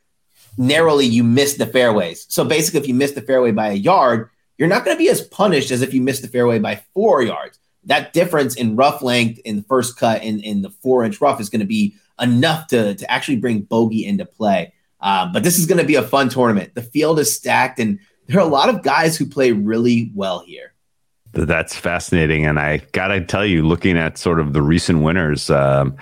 narrowly 0.57 1.05
you 1.05 1.23
miss 1.23 1.53
the 1.57 1.67
fairways. 1.67 2.25
So 2.27 2.43
basically, 2.43 2.79
if 2.79 2.87
you 2.87 2.95
miss 2.95 3.11
the 3.11 3.21
fairway 3.21 3.51
by 3.51 3.69
a 3.69 3.75
yard, 3.75 4.31
you're 4.57 4.67
not 4.67 4.83
going 4.83 4.97
to 4.97 5.03
be 5.03 5.09
as 5.09 5.21
punished 5.21 5.69
as 5.69 5.83
if 5.83 5.93
you 5.93 6.01
miss 6.01 6.21
the 6.21 6.27
fairway 6.27 6.57
by 6.57 6.81
four 6.95 7.21
yards. 7.21 7.59
That 7.83 8.13
difference 8.13 8.55
in 8.55 8.75
rough 8.75 9.03
length 9.03 9.39
in 9.45 9.57
the 9.57 9.63
first 9.63 9.95
cut 9.95 10.23
in, 10.23 10.39
in 10.39 10.63
the 10.63 10.71
four 10.71 11.03
inch 11.03 11.21
rough 11.21 11.39
is 11.39 11.49
going 11.49 11.61
to 11.61 11.67
be 11.67 11.93
enough 12.21 12.67
to, 12.67 12.95
to 12.95 13.11
actually 13.11 13.37
bring 13.37 13.61
bogey 13.61 14.05
into 14.05 14.25
play. 14.25 14.73
Uh, 14.99 15.31
but 15.31 15.43
this 15.43 15.57
is 15.57 15.65
going 15.65 15.79
to 15.79 15.83
be 15.83 15.95
a 15.95 16.03
fun 16.03 16.29
tournament. 16.29 16.75
The 16.75 16.83
field 16.83 17.19
is 17.19 17.35
stacked, 17.35 17.79
and 17.79 17.99
there 18.27 18.39
are 18.39 18.45
a 18.45 18.49
lot 18.49 18.69
of 18.69 18.83
guys 18.83 19.17
who 19.17 19.25
play 19.25 19.51
really 19.51 20.11
well 20.13 20.39
here. 20.39 20.73
That's 21.33 21.75
fascinating. 21.75 22.45
And 22.45 22.59
I 22.59 22.77
got 22.91 23.07
to 23.07 23.21
tell 23.21 23.45
you, 23.45 23.65
looking 23.65 23.97
at 23.97 24.17
sort 24.17 24.39
of 24.39 24.53
the 24.53 24.61
recent 24.61 25.01
winners, 25.01 25.49
um, 25.49 25.97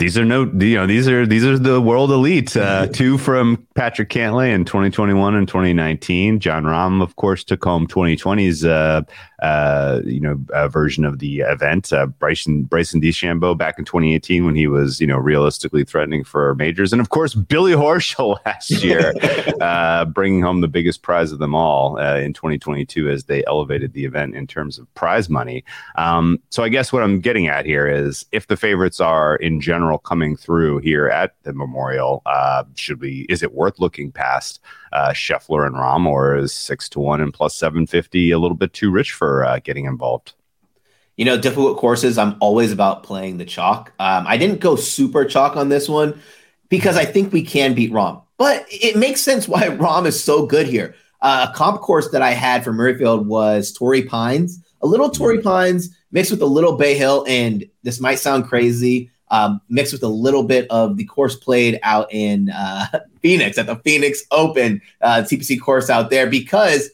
these 0.00 0.16
are 0.16 0.24
no, 0.24 0.44
you 0.44 0.76
know, 0.76 0.86
these 0.86 1.06
are 1.06 1.26
these 1.26 1.44
are 1.44 1.58
the 1.58 1.80
world 1.80 2.10
elite. 2.10 2.56
Uh, 2.56 2.86
two 2.92 3.18
from 3.18 3.66
Patrick 3.74 4.08
Cantlay 4.08 4.52
in 4.52 4.64
2021 4.64 5.36
and 5.36 5.46
2019. 5.46 6.40
Jon 6.40 6.64
Rahm, 6.64 7.02
of 7.02 7.16
course, 7.16 7.44
took 7.44 7.62
home 7.62 7.86
2020's 7.86 8.64
uh, 8.64 9.02
uh, 9.42 10.00
you 10.04 10.20
know 10.20 10.38
uh, 10.52 10.68
version 10.68 11.04
of 11.04 11.18
the 11.18 11.40
event. 11.40 11.92
Uh, 11.92 12.06
Bryson 12.06 12.64
Bryson 12.64 13.00
DeChambeau 13.00 13.56
back 13.56 13.78
in 13.78 13.84
2018 13.84 14.44
when 14.44 14.54
he 14.54 14.66
was 14.66 15.00
you 15.00 15.06
know 15.06 15.16
realistically 15.16 15.84
threatening 15.84 16.24
for 16.24 16.54
majors, 16.54 16.92
and 16.92 17.00
of 17.00 17.10
course 17.10 17.34
Billy 17.34 17.72
Horschel 17.72 18.38
last 18.46 18.70
year, 18.70 19.12
uh, 19.60 20.06
bringing 20.06 20.42
home 20.42 20.60
the 20.60 20.68
biggest 20.68 21.02
prize 21.02 21.32
of 21.32 21.38
them 21.38 21.54
all 21.54 21.98
uh, 21.98 22.16
in 22.16 22.32
2022 22.32 23.08
as 23.08 23.24
they 23.24 23.44
elevated 23.46 23.92
the 23.92 24.04
event 24.04 24.34
in 24.34 24.46
terms 24.46 24.78
of 24.78 24.92
prize 24.94 25.28
money. 25.28 25.64
Um, 25.96 26.40
so 26.50 26.62
I 26.62 26.68
guess 26.68 26.92
what 26.92 27.02
I'm 27.02 27.20
getting 27.20 27.48
at 27.48 27.66
here 27.66 27.86
is 27.86 28.24
if 28.32 28.46
the 28.46 28.56
favorites 28.56 29.00
are 29.00 29.36
in 29.36 29.60
general 29.60 29.89
coming 29.98 30.36
through 30.36 30.78
here 30.78 31.08
at 31.08 31.34
the 31.42 31.52
Memorial, 31.52 32.22
uh, 32.26 32.64
should 32.76 33.00
we? 33.00 33.26
Is 33.28 33.42
it 33.42 33.52
worth 33.52 33.80
looking 33.80 34.12
past 34.12 34.60
Scheffler 34.94 35.66
and 35.66 35.74
Rahm, 35.74 36.06
or 36.06 36.36
is 36.36 36.52
six 36.52 36.88
to 36.90 37.00
one 37.00 37.20
and 37.20 37.34
plus 37.34 37.54
750 37.54 38.30
a 38.30 38.38
little 38.38 38.56
bit 38.56 38.72
too 38.72 38.90
rich 38.90 39.12
for? 39.12 39.40
uh, 39.50 39.58
getting 39.62 39.84
involved? 39.84 40.34
You 41.16 41.24
know, 41.24 41.36
difficult 41.36 41.76
courses, 41.76 42.16
I'm 42.16 42.36
always 42.40 42.72
about 42.72 43.02
playing 43.02 43.36
the 43.36 43.44
chalk. 43.44 43.92
Um, 43.98 44.26
I 44.26 44.36
didn't 44.36 44.60
go 44.60 44.76
super 44.76 45.24
chalk 45.24 45.56
on 45.56 45.68
this 45.68 45.88
one 45.88 46.18
because 46.68 46.96
I 46.96 47.04
think 47.04 47.32
we 47.32 47.42
can 47.42 47.74
beat 47.74 47.92
Rahm, 47.92 48.22
but 48.38 48.64
it 48.70 48.96
makes 48.96 49.20
sense 49.20 49.46
why 49.46 49.62
Rahm 49.68 50.06
is 50.06 50.22
so 50.22 50.46
good 50.46 50.66
here. 50.66 50.94
Uh, 51.20 51.48
a 51.50 51.54
comp 51.54 51.82
course 51.82 52.10
that 52.12 52.22
I 52.22 52.30
had 52.30 52.64
for 52.64 52.72
Muirfield 52.72 53.26
was 53.26 53.72
Torrey 53.72 54.02
Pines, 54.02 54.64
a 54.80 54.86
little 54.86 55.10
Torrey 55.10 55.38
mm-hmm. 55.38 55.48
Pines 55.48 55.94
mixed 56.10 56.30
with 56.30 56.40
a 56.40 56.46
little 56.46 56.76
Bay 56.76 56.94
Hill, 56.94 57.24
and 57.28 57.68
this 57.82 58.00
might 58.00 58.18
sound 58.18 58.48
crazy, 58.48 59.10
um, 59.30 59.60
mixed 59.68 59.92
with 59.92 60.02
a 60.02 60.08
little 60.08 60.42
bit 60.42 60.66
of 60.70 60.96
the 60.96 61.04
course 61.04 61.36
played 61.36 61.78
out 61.82 62.12
in 62.12 62.50
uh, 62.50 62.86
Phoenix 63.22 63.58
at 63.58 63.66
the 63.66 63.76
Phoenix 63.76 64.22
Open 64.30 64.80
uh, 65.00 65.22
TPC 65.22 65.60
course 65.60 65.88
out 65.88 66.10
there 66.10 66.26
because 66.26 66.90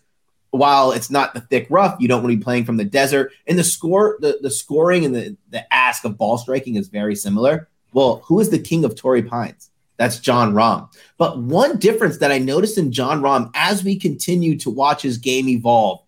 while 0.51 0.93
it's 0.93 1.11
not 1.11 1.35
the 1.35 1.41
thick 1.41 1.67
rough, 1.71 1.97
you 2.01 2.09
don't 2.09 2.23
want 2.23 2.33
to 2.33 2.37
be 2.37 2.43
playing 2.43 2.65
from 2.65 2.77
the 2.77 2.85
desert. 2.85 3.33
And 3.47 3.59
the 3.59 3.65
score, 3.65 4.17
the, 4.21 4.39
the 4.41 4.51
scoring 4.51 5.05
and 5.05 5.15
the, 5.15 5.37
the 5.51 5.73
ask 5.73 6.05
of 6.05 6.17
ball 6.17 6.39
striking 6.39 6.77
is 6.77 6.89
very 6.89 7.15
similar. 7.15 7.69
Well, 7.93 8.23
who 8.27 8.41
is 8.41 8.51
the 8.51 8.59
king 8.59 8.85
of 8.85 8.95
Torrey 8.95 9.23
Pines? 9.23 9.71
That's 9.97 10.19
Jon 10.19 10.53
Rahm. 10.53 10.93
But 11.17 11.39
one 11.39 11.79
difference 11.79 12.19
that 12.19 12.33
I 12.33 12.39
noticed 12.39 12.77
in 12.77 12.93
Jon 12.93 13.23
Rahm 13.23 13.51
as 13.55 13.83
we 13.83 13.99
continue 13.99 14.59
to 14.59 14.71
watch 14.71 15.03
his 15.03 15.17
game 15.17 15.49
evolve, 15.49 16.03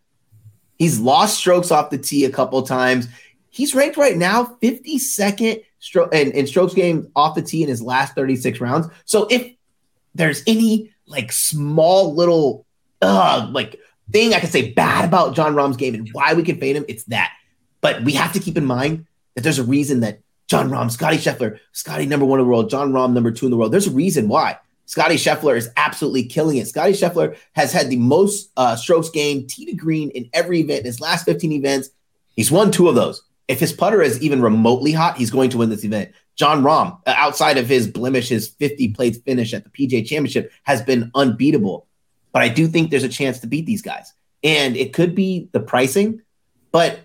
he's 0.79 0.99
lost 0.99 1.38
strokes 1.38 1.71
off 1.71 1.91
the 1.91 1.99
tee 1.99 2.25
a 2.25 2.31
couple 2.31 2.61
times. 2.62 3.09
He's 3.49 3.75
ranked 3.75 3.97
right 3.97 4.17
now 4.17 4.57
52nd 4.62 5.64
stroke 5.79 6.14
in, 6.14 6.33
in 6.33 6.47
strokes 6.47 6.75
gained 6.75 7.11
off 7.14 7.35
the 7.35 7.43
tee 7.43 7.62
in 7.62 7.69
his 7.69 7.83
last 7.83 8.14
36 8.14 8.61
rounds. 8.61 8.88
So 9.05 9.27
if 9.31 9.53
there's 10.14 10.43
any 10.47 10.93
like 11.07 11.33
small 11.33 12.14
little 12.14 12.67
uh 13.01 13.49
like 13.53 13.81
thing 14.11 14.35
I 14.35 14.41
can 14.41 14.51
say 14.51 14.73
bad 14.73 15.05
about 15.05 15.35
Jon 15.35 15.55
Rahm's 15.55 15.77
game 15.77 15.95
and 15.95 16.09
why 16.12 16.35
we 16.35 16.43
can 16.43 16.59
fade 16.59 16.77
him, 16.77 16.85
it's 16.88 17.05
that. 17.05 17.33
But 17.81 18.03
we 18.03 18.12
have 18.12 18.33
to 18.33 18.41
keep 18.41 18.57
in 18.57 18.64
mind 18.64 19.07
that 19.35 19.43
there's 19.43 19.59
a 19.59 19.64
reason 19.64 20.01
that 20.01 20.21
Jon 20.49 20.71
Rahm, 20.71 20.91
Scottie 20.91 21.19
Scheffler, 21.19 21.59
Scottie 21.73 22.07
number 22.07 22.25
one 22.27 22.41
in 22.41 22.47
the 22.47 22.51
world, 22.51 22.71
Jon 22.71 22.93
Rahm 22.93 23.12
number 23.12 23.31
two 23.31 23.47
in 23.47 23.51
the 23.51 23.57
world. 23.57 23.73
There's 23.73 23.87
a 23.87 23.93
reason 23.93 24.29
why. 24.29 24.59
Scottie 24.87 25.17
Scheffler 25.17 25.57
is 25.57 25.69
absolutely 25.77 26.25
killing 26.25 26.57
it. 26.57 26.67
Scottie 26.67 26.95
Scheffler 26.95 27.37
has 27.53 27.73
had 27.73 27.91
the 27.91 27.99
most 27.99 28.51
uh, 28.57 28.75
strokes 28.75 29.11
gained 29.11 29.51
tee 29.51 29.67
to 29.67 29.75
green 29.75 30.09
in 30.11 30.31
every 30.33 30.61
event. 30.61 30.81
In 30.81 30.87
his 30.87 31.01
last 31.01 31.27
15 31.27 31.53
events, 31.53 31.91
he's 32.35 32.51
won 32.51 32.71
two 32.71 32.88
of 32.88 32.95
those. 32.95 33.23
If 33.49 33.61
his 33.61 33.73
putter 33.73 34.03
is 34.03 34.21
even 34.21 34.43
remotely 34.43 34.93
hot, 34.93 35.17
he's 35.17 35.31
going 35.31 35.51
to 35.51 35.59
win 35.59 35.71
this 35.71 35.85
event. 35.85 36.13
Jon 36.37 36.63
Rahm, 36.63 37.01
uh, 37.07 37.15
outside 37.17 37.59
of 37.59 37.67
his 37.67 37.89
blemish, 37.89 38.29
his 38.29 38.49
50 38.49 38.93
plates 38.93 39.19
finish 39.19 39.53
at 39.55 39.65
the 39.65 39.71
PGA 39.71 40.07
Championship, 40.07 40.53
has 40.65 40.83
been 40.83 41.11
unbeatable 41.15 41.89
but 42.33 42.43
I 42.43 42.49
do 42.49 42.67
think 42.69 42.91
there's 42.91 43.05
a 43.05 43.09
chance 43.09 43.41
to 43.41 43.47
beat 43.47 43.67
these 43.67 43.83
guys. 43.83 44.13
And 44.43 44.77
it 44.77 44.93
could 44.93 45.15
be 45.15 45.49
the 45.53 45.61
pricing. 45.61 46.23
But 46.71 47.01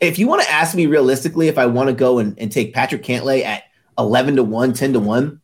if 0.00 0.18
you 0.18 0.28
want 0.28 0.42
to 0.42 0.50
ask 0.50 0.74
me 0.74 0.86
realistically, 0.86 1.48
if 1.48 1.58
I 1.58 1.66
want 1.66 1.88
to 1.88 1.94
go 1.94 2.18
and, 2.18 2.38
and 2.38 2.52
take 2.52 2.74
Patrick 2.74 3.02
Cantlay 3.02 3.44
at 3.44 3.64
11 3.98 4.36
to 4.36 4.44
1, 4.44 4.72
10 4.74 4.92
to 4.94 5.00
1, 5.00 5.40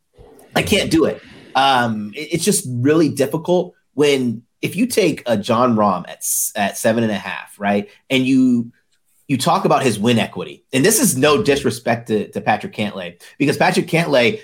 I 0.55 0.63
can't 0.63 0.91
do 0.91 1.07
it. 1.07 1.23
Um, 1.55 2.13
it, 2.15 2.35
it's 2.35 2.45
just 2.45 2.67
really 2.69 3.09
difficult 3.09 3.75
when 3.95 4.43
if 4.61 4.77
you 4.77 4.87
take 4.87 5.23
a 5.27 5.37
Jon 5.37 5.77
Rahm 5.77 6.09
at 6.09 6.25
at 6.57 6.77
seven 6.77 7.03
and 7.03 7.13
a 7.13 7.17
half, 7.17 7.59
right, 7.59 7.89
and 8.09 8.27
you 8.27 8.73
you 9.29 9.39
talk 9.39 9.65
about 9.65 9.83
his 9.83 9.99
win 9.99 10.19
equity, 10.19 10.65
and 10.73 10.85
this 10.85 11.01
is 11.01 11.17
no 11.17 11.43
disrespect 11.43 12.09
to, 12.09 12.31
to 12.33 12.41
Patrick 12.41 12.75
Cantlay 12.75 13.21
because 13.39 13.57
Patrick 13.57 13.87
Cantlay 13.87 14.41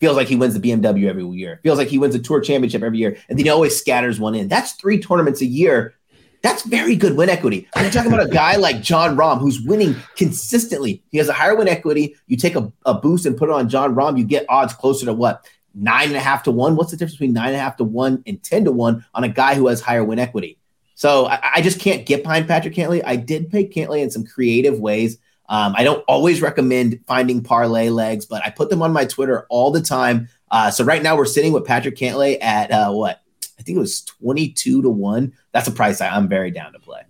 feels 0.00 0.16
like 0.16 0.26
he 0.26 0.36
wins 0.36 0.58
the 0.58 0.60
BMW 0.60 1.08
every 1.08 1.24
year, 1.26 1.60
feels 1.62 1.78
like 1.78 1.88
he 1.88 1.98
wins 1.98 2.14
a 2.14 2.18
tour 2.18 2.40
championship 2.40 2.82
every 2.82 2.98
year, 2.98 3.16
and 3.28 3.38
then 3.38 3.44
he 3.44 3.50
always 3.50 3.76
scatters 3.76 4.18
one 4.18 4.34
in. 4.34 4.48
That's 4.48 4.72
three 4.72 4.98
tournaments 4.98 5.42
a 5.42 5.46
year. 5.46 5.94
That's 6.42 6.64
very 6.64 6.96
good 6.96 7.16
win 7.16 7.28
equity. 7.28 7.68
You're 7.78 7.90
talking 7.90 8.12
about 8.12 8.26
a 8.26 8.30
guy 8.30 8.56
like 8.56 8.82
Jon 8.82 9.16
Rahm 9.16 9.38
who's 9.38 9.60
winning 9.60 9.94
consistently. 10.16 11.04
He 11.12 11.18
has 11.18 11.28
a 11.28 11.32
higher 11.32 11.54
win 11.54 11.68
equity. 11.68 12.16
You 12.26 12.36
take 12.36 12.56
a, 12.56 12.72
a 12.84 12.94
boost 12.94 13.26
and 13.26 13.36
put 13.36 13.48
it 13.48 13.52
on 13.52 13.68
Jon 13.68 13.94
Rahm, 13.94 14.18
you 14.18 14.24
get 14.24 14.44
odds 14.48 14.74
closer 14.74 15.06
to 15.06 15.12
what? 15.12 15.46
Nine 15.72 16.08
and 16.08 16.16
a 16.16 16.20
half 16.20 16.42
to 16.44 16.50
one. 16.50 16.74
What's 16.74 16.90
the 16.90 16.96
difference 16.96 17.14
between 17.14 17.32
nine 17.32 17.48
and 17.48 17.56
a 17.56 17.60
half 17.60 17.76
to 17.76 17.84
one 17.84 18.24
and 18.26 18.42
10 18.42 18.64
to 18.64 18.72
one 18.72 19.04
on 19.14 19.22
a 19.22 19.28
guy 19.28 19.54
who 19.54 19.68
has 19.68 19.80
higher 19.80 20.02
win 20.02 20.18
equity? 20.18 20.58
So 21.02 21.26
I, 21.26 21.54
I 21.56 21.62
just 21.62 21.80
can't 21.80 22.06
get 22.06 22.22
behind 22.22 22.46
Patrick 22.46 22.74
Cantlay. 22.74 23.02
I 23.04 23.16
did 23.16 23.50
pay 23.50 23.66
Cantlay 23.66 24.04
in 24.04 24.10
some 24.12 24.24
creative 24.24 24.78
ways. 24.78 25.18
Um, 25.48 25.74
I 25.76 25.82
don't 25.82 26.04
always 26.06 26.40
recommend 26.40 27.00
finding 27.08 27.42
parlay 27.42 27.88
legs, 27.88 28.24
but 28.24 28.40
I 28.46 28.50
put 28.50 28.70
them 28.70 28.82
on 28.82 28.92
my 28.92 29.04
Twitter 29.04 29.44
all 29.50 29.72
the 29.72 29.80
time. 29.80 30.28
Uh, 30.52 30.70
so 30.70 30.84
right 30.84 31.02
now 31.02 31.16
we're 31.16 31.24
sitting 31.24 31.52
with 31.52 31.64
Patrick 31.64 31.96
Cantlay 31.96 32.40
at 32.40 32.70
uh, 32.70 32.92
what? 32.92 33.20
I 33.58 33.62
think 33.64 33.78
it 33.78 33.80
was 33.80 34.02
22 34.02 34.82
to 34.82 34.88
1. 34.88 35.32
That's 35.50 35.66
a 35.66 35.72
price 35.72 36.00
I, 36.00 36.06
I'm 36.06 36.28
very 36.28 36.52
down 36.52 36.72
to 36.72 36.78
play. 36.78 37.02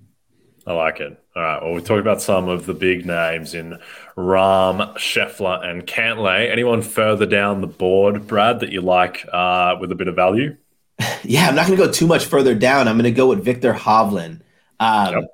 I 0.67 0.73
like 0.73 1.01
it. 1.01 1.23
All 1.37 1.43
right. 1.43 1.63
Well, 1.63 1.75
we 1.75 1.83
talked 1.83 2.01
about 2.01 2.23
some 2.23 2.49
of 2.49 2.65
the 2.65 2.73
big 2.73 3.05
names 3.05 3.53
in 3.53 3.79
Rahm, 4.17 4.97
Scheffler, 4.97 5.63
and 5.67 5.87
Cantlay. 5.87 6.51
Anyone 6.51 6.81
further 6.81 7.27
down 7.27 7.61
the 7.61 7.67
board, 7.67 8.27
Brad, 8.27 8.61
that 8.61 8.73
you 8.73 8.81
like 8.81 9.29
uh, 9.31 9.77
with 9.79 9.93
a 9.93 9.97
bit 9.97 10.09
of 10.09 10.17
value? 10.17 10.57
Yeah, 11.25 11.49
I'm 11.49 11.55
not 11.55 11.67
going 11.67 11.79
to 11.79 11.87
go 11.87 11.93
too 11.93 12.07
much 12.07 12.27
further 12.27 12.55
down. 12.55 12.89
I'm 12.89 12.97
going 12.97 13.05
to 13.05 13.11
go 13.11 13.29
with 13.29 13.45
Viktor 13.45 13.73
Hovland. 13.73 14.41
Um, 14.81 15.15
yep. 15.15 15.25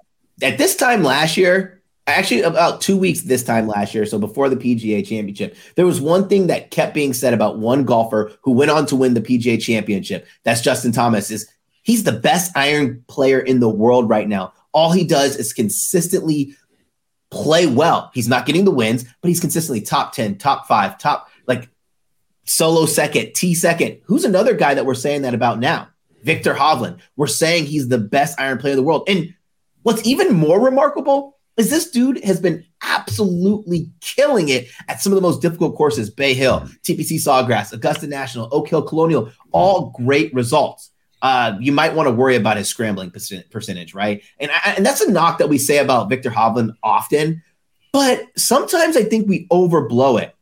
At 0.43 0.59
this 0.59 0.77
time 0.77 1.03
last 1.03 1.37
year, 1.37 1.83
actually 2.07 2.43
about 2.43 2.81
two 2.81 2.97
weeks 2.97 3.23
this 3.23 3.43
time 3.43 3.67
last 3.67 3.95
year, 3.95 4.07
so 4.07 4.19
before 4.19 4.49
the 4.49 4.57
PGA 4.57 5.07
Championship, 5.07 5.57
there 5.75 5.87
was 5.87 6.01
one 6.01 6.29
thing 6.29 6.47
that 6.49 6.71
kept 6.71 6.95
being 6.95 7.13
said 7.13 7.35
about 7.35 7.59
one 7.59 7.85
golfer 7.85 8.33
who 8.43 8.53
went 8.53 8.71
on 8.71 8.87
to 8.87 8.97
win 8.97 9.15
the 9.15 9.21
PGA 9.21 9.61
Championship. 9.61 10.27
That's 10.45 10.61
Justin 10.61 10.93
Thomas. 10.93 11.31
Is 11.31 11.49
he's 11.83 12.05
the 12.05 12.13
best 12.13 12.57
iron 12.57 13.05
player 13.09 13.41
in 13.41 13.61
the 13.61 13.69
world 13.69 14.09
right 14.09 14.29
now. 14.29 14.53
All 14.73 14.93
he 14.93 15.05
does 15.05 15.37
is 15.37 15.53
consistently 15.53 16.55
play 17.31 17.67
well. 17.67 18.11
He's 18.15 18.29
not 18.29 18.47
getting 18.47 18.65
the 18.65 18.71
wins, 18.71 19.05
but 19.21 19.29
he's 19.29 19.41
consistently 19.41 19.81
top 19.81 20.13
10, 20.13 20.39
top 20.39 20.67
five, 20.67 20.99
top 20.99 21.29
like 21.38 21.38
solo 22.49 22.87
second, 22.87 23.35
T 23.35 23.55
second. 23.55 24.01
Who's 24.05 24.25
another 24.25 24.55
guy 24.55 24.75
that 24.75 24.87
we're 24.87 24.95
saying 24.95 25.23
that 25.23 25.35
about 25.35 25.59
now? 25.59 25.89
Viktor 26.23 26.55
Hovland. 26.55 26.99
We're 27.17 27.27
saying 27.27 27.67
he's 27.67 27.89
the 27.89 27.99
best 27.99 28.39
iron 28.41 28.59
player 28.59 28.73
in 28.73 28.79
the 28.79 28.83
world. 28.83 29.09
And 29.09 29.35
what's 29.83 30.07
even 30.07 30.35
more 30.35 30.61
remarkable 30.61 31.37
is 31.57 31.71
this 31.71 31.91
dude 31.91 32.23
has 32.25 32.41
been 32.41 32.65
absolutely 32.83 33.91
killing 34.01 34.49
it 34.49 34.69
at 34.89 35.01
some 35.01 35.13
of 35.13 35.17
the 35.17 35.23
most 35.23 35.43
difficult 35.43 35.77
courses 35.77 36.09
Bay 36.09 36.35
Hill, 36.35 36.61
TPC 36.83 37.15
Sawgrass, 37.15 37.73
Augusta 37.73 38.07
National, 38.07 38.49
Oak 38.53 38.69
Hill 38.69 38.83
Colonial, 38.83 39.31
all 39.51 39.91
great 39.97 40.33
results. 40.33 40.91
Uh, 41.21 41.57
you 41.61 41.73
might 41.73 41.95
want 41.95 42.07
to 42.07 42.13
worry 42.13 42.37
about 42.37 42.57
his 42.57 42.69
scrambling 42.69 43.11
percentage, 43.11 43.93
right? 43.93 44.23
And, 44.39 44.53
and 44.65 44.87
that's 44.87 45.01
a 45.01 45.11
knock 45.11 45.39
that 45.39 45.49
we 45.49 45.59
say 45.59 45.79
about 45.79 46.09
Viktor 46.09 46.31
Hovland 46.31 46.75
often, 46.83 47.43
but 47.93 48.23
sometimes 48.37 48.97
I 48.97 49.03
think 49.03 49.29
we 49.29 49.49
overblow 49.49 50.23
it. 50.23 50.35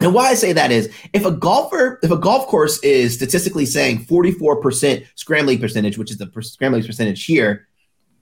And 0.00 0.14
why 0.14 0.28
I 0.28 0.34
say 0.34 0.52
that 0.52 0.70
is 0.70 0.92
if 1.12 1.24
a 1.24 1.32
golfer, 1.32 1.98
if 2.02 2.10
a 2.10 2.16
golf 2.16 2.46
course 2.46 2.78
is 2.84 3.14
statistically 3.14 3.66
saying 3.66 4.04
44% 4.04 5.06
scrambling 5.16 5.58
percentage, 5.58 5.98
which 5.98 6.10
is 6.10 6.18
the 6.18 6.30
scrambling 6.40 6.84
percentage 6.84 7.24
here, 7.24 7.66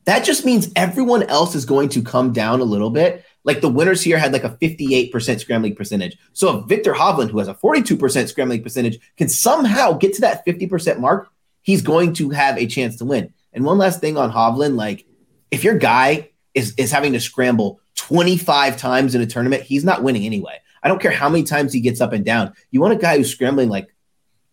that 0.06 0.24
just 0.24 0.46
means 0.46 0.70
everyone 0.74 1.24
else 1.24 1.54
is 1.54 1.66
going 1.66 1.88
to 1.90 2.02
come 2.02 2.32
down 2.32 2.60
a 2.60 2.64
little 2.64 2.90
bit. 2.90 3.24
Like 3.44 3.60
the 3.60 3.68
winners 3.68 4.02
here 4.02 4.18
had 4.18 4.32
like 4.32 4.44
a 4.44 4.56
58% 4.62 5.40
scrambling 5.40 5.74
percentage. 5.74 6.16
So 6.32 6.58
if 6.58 6.66
Viktor 6.66 6.94
Hovland, 6.94 7.30
who 7.30 7.38
has 7.38 7.48
a 7.48 7.54
42% 7.54 8.28
scrambling 8.28 8.62
percentage, 8.62 8.98
can 9.16 9.28
somehow 9.28 9.92
get 9.92 10.14
to 10.14 10.20
that 10.22 10.46
50% 10.46 10.98
mark, 10.98 11.28
he's 11.62 11.82
going 11.82 12.14
to 12.14 12.30
have 12.30 12.56
a 12.56 12.66
chance 12.66 12.96
to 12.96 13.04
win. 13.04 13.34
And 13.52 13.64
one 13.64 13.78
last 13.78 14.00
thing 14.00 14.16
on 14.16 14.32
Hovland, 14.32 14.76
like 14.76 15.04
if 15.50 15.62
your 15.62 15.76
guy 15.76 16.30
is, 16.54 16.74
is 16.78 16.90
having 16.90 17.12
to 17.12 17.20
scramble 17.20 17.80
25 17.96 18.76
times 18.76 19.14
in 19.14 19.20
a 19.20 19.26
tournament, 19.26 19.62
he's 19.62 19.84
not 19.84 20.02
winning 20.02 20.24
anyway. 20.24 20.58
I 20.86 20.88
don't 20.88 21.02
care 21.02 21.10
how 21.10 21.28
many 21.28 21.42
times 21.42 21.72
he 21.72 21.80
gets 21.80 22.00
up 22.00 22.12
and 22.12 22.24
down. 22.24 22.52
You 22.70 22.80
want 22.80 22.92
a 22.92 22.96
guy 22.96 23.16
who's 23.16 23.28
scrambling 23.28 23.68
like 23.68 23.92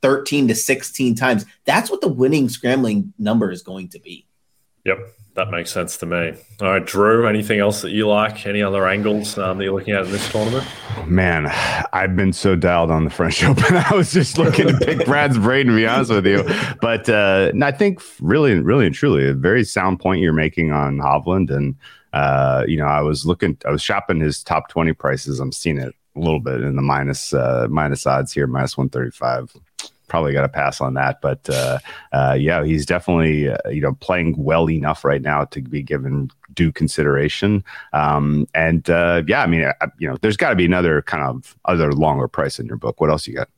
13 0.02 0.48
to 0.48 0.56
16 0.56 1.14
times. 1.14 1.46
That's 1.66 1.92
what 1.92 2.02
the 2.02 2.08
winning 2.08 2.50
scrambling 2.50 3.14
number 3.20 3.52
is 3.52 3.62
going 3.62 3.90
to 3.90 4.00
be. 4.00 4.26
Yep, 4.84 4.98
that 5.36 5.52
makes 5.52 5.70
sense 5.70 5.96
to 5.98 6.08
me. 6.08 6.34
All 6.60 6.72
right, 6.72 6.84
Drew, 6.84 7.28
anything 7.28 7.60
else 7.60 7.84
that 7.84 7.92
you 7.92 8.08
like? 8.08 8.48
Any 8.48 8.64
other 8.64 8.88
angles 8.88 9.38
um, 9.38 9.60
that 9.60 9.66
you're 9.66 9.78
looking 9.78 9.94
at 9.94 10.06
in 10.08 10.12
this 10.12 10.28
tournament? 10.32 10.68
Man, 11.06 11.46
I've 11.94 12.16
been 12.16 12.34
so 12.34 12.56
dialed 12.56 12.90
on 12.90 13.04
the 13.04 13.12
French 13.12 13.44
Open. 13.44 13.78
I 13.78 13.94
was 13.94 14.12
just 14.12 14.40
looking 14.40 14.70
to 14.70 14.78
pick 14.80 15.06
Brad's 15.06 15.38
brain, 15.38 15.68
to 15.68 15.76
be 15.76 15.86
honest 15.86 16.10
with 16.10 16.26
you. 16.26 16.44
But 16.82 17.08
uh, 17.10 17.52
I 17.62 17.72
think 17.72 18.02
really, 18.20 18.60
really 18.60 18.88
and 18.88 18.96
truly, 18.96 19.30
a 19.30 19.36
very 19.36 19.64
sound 19.64 20.00
point 20.00 20.20
you're 20.20 20.34
making 20.34 20.72
on 20.72 20.98
Hovland. 20.98 21.52
And, 21.52 21.76
uh, 22.12 22.64
you 22.68 22.78
know, 22.78 22.88
I 22.88 23.02
was 23.02 23.24
looking, 23.24 23.56
I 23.68 23.70
was 23.70 23.84
shopping 23.84 24.20
his 24.20 24.42
top 24.42 24.70
20 24.70 24.94
prices. 24.94 25.40
I'm 25.40 25.52
seeing 25.52 25.78
it 25.78 25.94
a 26.16 26.20
little 26.20 26.40
bit 26.40 26.62
in 26.62 26.76
the 26.76 26.82
minus, 26.82 27.34
uh, 27.34 27.68
minus 27.70 28.06
odds 28.06 28.34
here, 28.34 28.48
minus 28.48 28.78
135 28.78 29.56
probably 30.14 30.32
got 30.32 30.44
to 30.44 30.50
pass 30.50 30.80
on 30.80 30.94
that. 30.94 31.22
But 31.22 31.50
uh, 31.50 31.80
uh, 32.12 32.38
yeah, 32.40 32.64
he's 32.64 32.86
definitely 32.86 33.50
uh, 33.50 33.58
you 33.70 33.82
know 33.82 33.94
playing 33.96 34.36
well 34.38 34.70
enough 34.70 35.04
right 35.04 35.24
now 35.24 35.46
to 35.46 35.62
be 35.62 35.82
given 35.82 36.30
due 36.54 36.72
consideration. 36.72 37.64
Um, 37.94 38.48
and 38.54 38.88
uh, 38.92 39.24
yeah, 39.28 39.42
I 39.42 39.48
mean, 39.48 39.72
you 39.98 40.08
know, 40.08 40.18
there's 40.22 40.38
got 40.38 40.50
to 40.52 40.56
be 40.56 40.66
another 40.66 41.02
kind 41.02 41.24
of 41.24 41.58
other 41.66 41.94
longer 41.94 42.28
price 42.28 42.60
in 42.60 42.68
your 42.68 42.78
book. 42.78 43.02
What 43.02 43.10
else 43.10 43.28
you 43.28 43.34
got? 43.34 43.50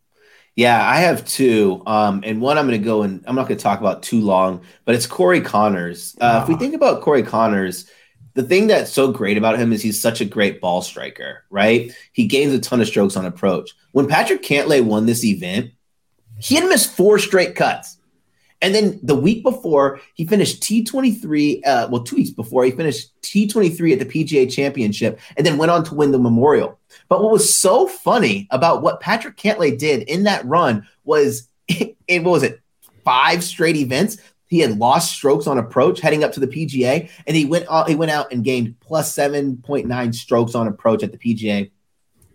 Yeah, 0.55 0.89
I 0.89 0.99
have 1.01 1.25
two. 1.25 1.83
Um, 1.85 2.21
and 2.25 2.39
one 2.39 2.57
I'm 2.57 2.67
going 2.67 2.79
to 2.79 2.85
go 2.85 3.01
and 3.01 3.21
I'm 3.27 3.35
not 3.35 3.49
going 3.49 3.57
to 3.57 3.63
talk 3.63 3.81
about 3.81 4.01
too 4.01 4.21
long, 4.21 4.61
but 4.85 4.95
it's 4.95 5.05
Corey 5.05 5.41
Conners. 5.41 6.15
Uh, 6.21 6.39
If 6.41 6.47
we 6.47 6.55
ah. 6.55 6.57
think 6.57 6.73
about 6.73 7.01
Corey 7.01 7.23
Conners, 7.23 7.89
the 8.36 8.43
thing 8.43 8.67
that's 8.67 8.91
so 8.91 9.12
great 9.12 9.38
about 9.38 9.58
him 9.58 9.74
is 9.74 9.82
he's 9.82 10.00
such 10.00 10.21
a 10.21 10.26
great 10.26 10.62
ball 10.62 10.82
striker, 10.82 11.45
right? 11.50 11.91
He 12.12 12.28
gains 12.28 12.54
a 12.54 12.60
ton 12.60 12.82
of 12.82 12.88
strokes 12.88 13.15
on 13.15 13.26
approach. 13.26 13.71
When 13.93 14.08
Patrick 14.08 14.43
Cantlay 14.43 14.84
won 14.84 15.06
this 15.06 15.24
event, 15.24 15.71
he 16.38 16.56
had 16.56 16.67
missed 16.67 16.91
four 16.91 17.17
straight 17.17 17.56
cuts. 17.56 17.98
And 18.62 18.76
then 18.76 19.00
the 19.04 19.15
week 19.15 19.41
before, 19.41 20.02
he 20.15 20.26
finished 20.26 20.62
T23. 20.63 21.62
Uh, 21.65 21.88
well, 21.89 22.04
two 22.04 22.17
weeks 22.17 22.30
before, 22.30 22.65
he 22.65 22.71
finished 22.71 23.10
T23 23.21 23.93
at 23.93 24.00
the 24.00 24.06
PGA 24.06 24.52
Championship 24.52 25.19
and 25.38 25.45
then 25.45 25.58
went 25.58 25.71
on 25.71 25.84
to 25.86 25.95
win 25.95 26.12
the 26.12 26.19
Memorial. 26.19 26.78
But 27.08 27.21
what 27.21 27.32
was 27.32 27.56
so 27.56 27.88
funny 27.88 28.48
about 28.52 28.82
what 28.82 29.00
Patrick 29.00 29.38
Cantlay 29.38 29.78
did 29.78 30.04
in 30.04 30.24
that 30.24 30.45
run 30.45 30.88
was, 31.06 31.48
it, 31.67 32.24
what 32.24 32.32
was 32.32 32.43
it, 32.43 32.60
five 33.06 33.43
straight 33.43 33.78
events? 33.78 34.17
He 34.47 34.60
had 34.60 34.77
lost 34.77 35.13
strokes 35.13 35.47
on 35.47 35.58
approach 35.58 35.99
heading 36.01 36.23
up 36.23 36.31
to 36.34 36.39
the 36.39 36.47
PGA, 36.47 37.10
and 37.25 37.36
he 37.36 37.45
went 37.45 37.65
uh, 37.67 37.86
he 37.86 37.95
went 37.95 38.12
out 38.12 38.31
and 38.31 38.43
gained 38.43 38.79
plus 38.79 39.13
seven 39.13 39.58
point 39.58 39.88
nine 39.88 40.13
strokes 40.13 40.55
on 40.55 40.67
approach 40.67 41.03
at 41.03 41.12
the 41.12 41.17
PGA, 41.17 41.71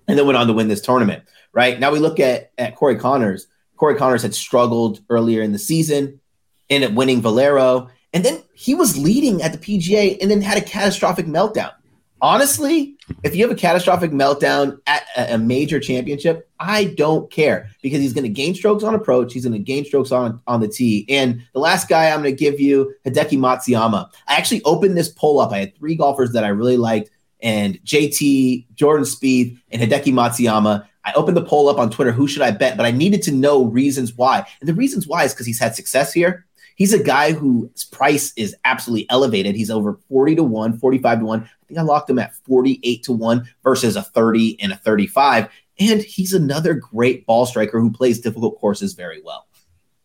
and 0.08 0.18
then 0.18 0.26
went 0.26 0.36
on 0.36 0.46
to 0.46 0.52
win 0.52 0.68
this 0.68 0.80
tournament. 0.80 1.24
Right 1.52 1.78
now, 1.78 1.92
we 1.92 1.98
look 1.98 2.20
at 2.20 2.52
at 2.58 2.76
Corey 2.76 2.96
Conners. 2.96 3.46
Corey 3.76 3.96
Conners 3.96 4.22
had 4.22 4.34
struggled 4.34 5.00
earlier 5.08 5.42
in 5.42 5.52
the 5.52 5.58
season, 5.58 6.20
ended 6.68 6.90
up 6.90 6.96
winning 6.96 7.22
Valero, 7.22 7.88
and 8.12 8.24
then 8.24 8.42
he 8.54 8.74
was 8.74 8.98
leading 8.98 9.42
at 9.42 9.52
the 9.52 9.58
PGA 9.58 10.18
and 10.20 10.30
then 10.30 10.42
had 10.42 10.58
a 10.58 10.64
catastrophic 10.64 11.26
meltdown. 11.26 11.72
Honestly, 12.20 12.96
if 13.22 13.34
you 13.34 13.42
have 13.42 13.50
a 13.50 13.58
catastrophic 13.58 14.10
meltdown 14.10 14.80
at 14.86 15.04
a 15.16 15.38
major 15.38 15.80
championship, 15.80 16.48
I 16.58 16.84
don't 16.84 17.30
care 17.30 17.70
because 17.82 18.00
he's 18.00 18.12
going 18.12 18.24
to 18.24 18.30
gain 18.30 18.54
strokes 18.54 18.84
on 18.84 18.94
approach. 18.94 19.32
He's 19.32 19.44
going 19.44 19.52
to 19.52 19.58
gain 19.58 19.84
strokes 19.84 20.12
on, 20.12 20.40
on 20.46 20.60
the 20.60 20.68
tee. 20.68 21.06
And 21.08 21.42
the 21.52 21.60
last 21.60 21.88
guy 21.88 22.10
I'm 22.10 22.22
going 22.22 22.34
to 22.34 22.38
give 22.38 22.60
you, 22.60 22.94
Hideki 23.04 23.38
Matsuyama. 23.38 24.10
I 24.26 24.36
actually 24.36 24.62
opened 24.64 24.96
this 24.96 25.08
poll 25.08 25.40
up. 25.40 25.52
I 25.52 25.58
had 25.58 25.76
three 25.76 25.94
golfers 25.94 26.32
that 26.32 26.44
I 26.44 26.48
really 26.48 26.76
liked, 26.76 27.10
and 27.42 27.82
JT, 27.84 28.66
Jordan 28.74 29.04
Spieth, 29.04 29.58
and 29.70 29.82
Hideki 29.82 30.12
Matsuyama. 30.12 30.86
I 31.04 31.12
opened 31.14 31.36
the 31.36 31.44
poll 31.44 31.68
up 31.68 31.78
on 31.78 31.90
Twitter, 31.90 32.12
who 32.12 32.28
should 32.28 32.42
I 32.42 32.50
bet? 32.50 32.76
But 32.76 32.84
I 32.84 32.90
needed 32.90 33.22
to 33.22 33.32
know 33.32 33.64
reasons 33.64 34.14
why. 34.14 34.46
And 34.60 34.68
the 34.68 34.74
reasons 34.74 35.06
why 35.06 35.24
is 35.24 35.32
because 35.32 35.46
he's 35.46 35.58
had 35.58 35.74
success 35.74 36.12
here. 36.12 36.46
He's 36.80 36.94
a 36.94 37.02
guy 37.02 37.32
whose 37.32 37.84
price 37.84 38.32
is 38.38 38.56
absolutely 38.64 39.06
elevated. 39.10 39.54
He's 39.54 39.70
over 39.70 39.98
40 40.08 40.36
to 40.36 40.42
1, 40.42 40.78
45 40.78 41.18
to 41.18 41.24
1. 41.26 41.40
I 41.42 41.66
think 41.66 41.78
I 41.78 41.82
locked 41.82 42.08
him 42.08 42.18
at 42.18 42.34
48 42.46 43.02
to 43.02 43.12
1 43.12 43.48
versus 43.62 43.96
a 43.96 44.02
30 44.02 44.56
and 44.62 44.72
a 44.72 44.76
35. 44.76 45.50
And 45.78 46.00
he's 46.00 46.32
another 46.32 46.72
great 46.72 47.26
ball 47.26 47.44
striker 47.44 47.78
who 47.78 47.92
plays 47.92 48.18
difficult 48.18 48.58
courses 48.58 48.94
very 48.94 49.20
well. 49.20 49.46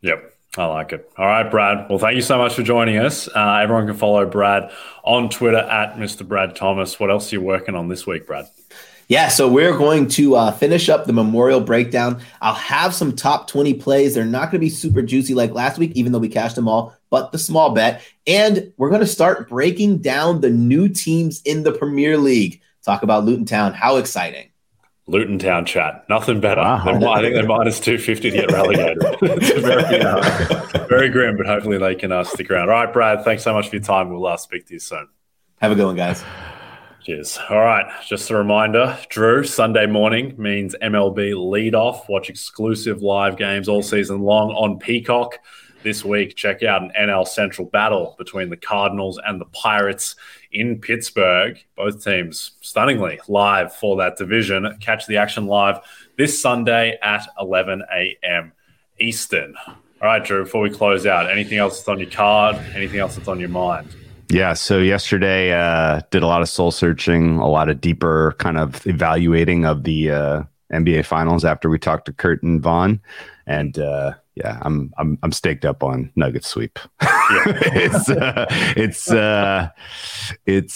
Yep. 0.02 0.34
I 0.58 0.66
like 0.66 0.92
it. 0.92 1.10
All 1.18 1.26
right, 1.26 1.50
Brad. 1.50 1.88
Well, 1.88 1.98
thank 1.98 2.18
you 2.18 2.22
so 2.22 2.38
much 2.38 2.56
for 2.56 2.64
joining 2.64 2.98
us. 2.98 3.30
Uh, 3.30 3.60
everyone 3.64 3.88
can 3.88 3.96
follow 3.96 4.26
Brad 4.26 4.70
on 5.06 5.30
Twitter 5.30 5.60
at 5.60 5.96
Mr. 5.96 6.28
Brad 6.28 6.58
Thomas. 6.58 7.00
What 7.00 7.10
else 7.10 7.32
are 7.32 7.38
you 7.38 7.42
working 7.42 7.76
on 7.76 7.88
this 7.88 8.06
week, 8.06 8.28
Brad? 8.28 8.48
Yeah, 9.08 9.28
so 9.28 9.48
we're 9.48 9.78
going 9.78 10.08
to 10.10 10.36
uh, 10.36 10.52
finish 10.52 10.90
up 10.90 11.06
the 11.06 11.14
Memorial 11.14 11.62
breakdown. 11.62 12.22
I'll 12.42 12.56
have 12.56 12.94
some 12.94 13.16
top 13.16 13.48
20 13.48 13.76
plays. 13.76 14.16
They're 14.16 14.26
not 14.26 14.52
going 14.52 14.54
to 14.54 14.60
be 14.60 14.70
super 14.70 15.04
juicy 15.04 15.36
like 15.36 15.52
last 15.52 15.78
week, 15.78 15.92
even 15.94 16.12
though 16.12 16.20
we 16.20 16.30
cashed 16.30 16.56
them 16.56 16.68
all, 16.68 16.96
but 17.12 17.32
the 17.32 17.38
small 17.38 17.72
bet. 17.72 18.02
And 18.26 18.74
we're 18.78 18.90
going 18.90 19.02
to 19.02 19.08
start 19.08 19.48
breaking 19.48 20.00
down 20.00 20.42
the 20.42 20.50
new 20.50 20.90
teams 20.90 21.42
in 21.44 21.64
the 21.64 21.72
Premier 21.72 22.18
League. 22.18 22.62
Talk 22.84 23.04
about 23.04 23.26
Luton 23.26 23.46
Town. 23.46 23.74
How 23.74 23.98
exciting! 23.98 24.50
Luton 25.08 25.38
Town 25.38 25.66
chat. 25.66 26.04
Nothing 26.10 26.40
better. 26.40 26.62
Wow. 26.62 27.14
I 27.14 27.22
think 27.22 27.36
they're 27.36 27.46
minus 27.46 27.80
250 27.80 28.32
to 28.32 28.38
get 28.38 28.52
relegated. 28.52 28.98
very, 29.62 30.02
uh, 30.02 30.86
very 30.90 31.10
grim, 31.10 31.38
but 31.38 31.46
hopefully 31.46 31.78
they 31.78 31.94
can 31.94 32.12
uh, 32.12 32.24
stick 32.24 32.50
around. 32.50 32.70
All 32.70 32.76
right, 32.76 32.92
Brad, 32.92 33.24
thanks 33.24 33.44
so 33.44 33.54
much 33.54 33.70
for 33.70 33.76
your 33.76 33.84
time. 33.84 34.10
We'll 34.10 34.26
uh, 34.26 34.38
speak 34.38 34.66
to 34.68 34.74
you 34.74 34.80
soon. 34.80 35.08
Have 35.62 35.72
a 35.72 35.76
good 35.76 35.86
one, 35.86 35.96
guys. 35.96 36.24
Cheers. 37.06 37.38
All 37.52 37.60
right. 37.60 37.86
Just 38.08 38.32
a 38.32 38.36
reminder, 38.36 38.98
Drew, 39.10 39.44
Sunday 39.44 39.86
morning 39.86 40.34
means 40.40 40.76
MLB 40.82 41.36
lead 41.52 41.76
off. 41.76 42.10
Watch 42.10 42.32
exclusive 42.32 43.04
live 43.04 43.38
games 43.38 43.70
all 43.70 43.84
season 43.84 44.22
long 44.22 44.50
on 44.54 44.80
Peacock. 44.80 45.38
This 45.84 46.04
week, 46.04 46.36
check 46.36 46.64
out 46.64 46.82
an 46.82 46.92
NL 47.00 47.28
Central 47.28 47.68
battle 47.68 48.16
between 48.18 48.50
the 48.50 48.58
Cardinals 48.58 49.20
and 49.24 49.40
the 49.40 49.46
Pirates 49.46 50.16
in 50.52 50.82
Pittsburgh. 50.82 51.64
Both 51.76 52.04
teams 52.04 52.54
stunningly 52.62 53.20
live 53.28 53.76
for 53.76 53.98
that 53.98 54.18
division. 54.18 54.76
Catch 54.82 55.06
the 55.06 55.18
action 55.18 55.46
live 55.46 55.82
this 56.18 56.42
Sunday 56.42 56.98
at 57.04 57.28
11 57.40 57.84
a.m. 57.94 58.52
Eastern. 59.00 59.54
All 59.68 59.76
right, 60.02 60.26
Drew, 60.26 60.46
before 60.46 60.62
we 60.62 60.72
close 60.72 61.06
out, 61.06 61.30
anything 61.30 61.60
else 61.60 61.78
that's 61.78 61.88
on 61.88 62.00
your 62.00 62.10
card? 62.10 62.56
Anything 62.74 63.00
else 63.00 63.16
that's 63.16 63.28
on 63.28 63.40
your 63.40 63.50
mind? 63.50 63.96
Yeah. 64.36 64.52
So 64.52 64.80
yesterday, 64.80 65.54
uh, 65.54 66.02
did 66.12 66.22
a 66.22 66.28
lot 66.28 66.42
of 66.42 66.50
soul 66.50 66.70
searching, 66.70 67.38
a 67.38 67.48
lot 67.48 67.70
of 67.70 67.80
deeper 67.80 68.36
kind 68.38 68.58
of 68.58 68.86
evaluating 68.86 69.64
of 69.64 69.84
the 69.84 70.12
uh, 70.12 70.44
NBA 70.74 71.06
Finals 71.06 71.46
after 71.46 71.70
we 71.70 71.80
talked 71.80 72.06
to 72.08 72.12
Kurt 72.12 72.44
and 72.44 72.62
Vaughn, 72.62 73.00
and 73.48 73.80
uh, 73.80 74.12
yeah, 74.36 74.60
I'm 74.64 74.94
I'm 74.98 75.18
I'm 75.24 75.32
staked 75.32 75.64
up 75.64 75.84
on 75.84 76.12
Nugget 76.18 76.44
sweep. 76.44 76.80
Yeah. 77.32 77.44
it's 77.74 78.10
uh, 78.10 78.46
it's 78.76 79.12
uh, 79.12 79.70
it's 80.46 80.76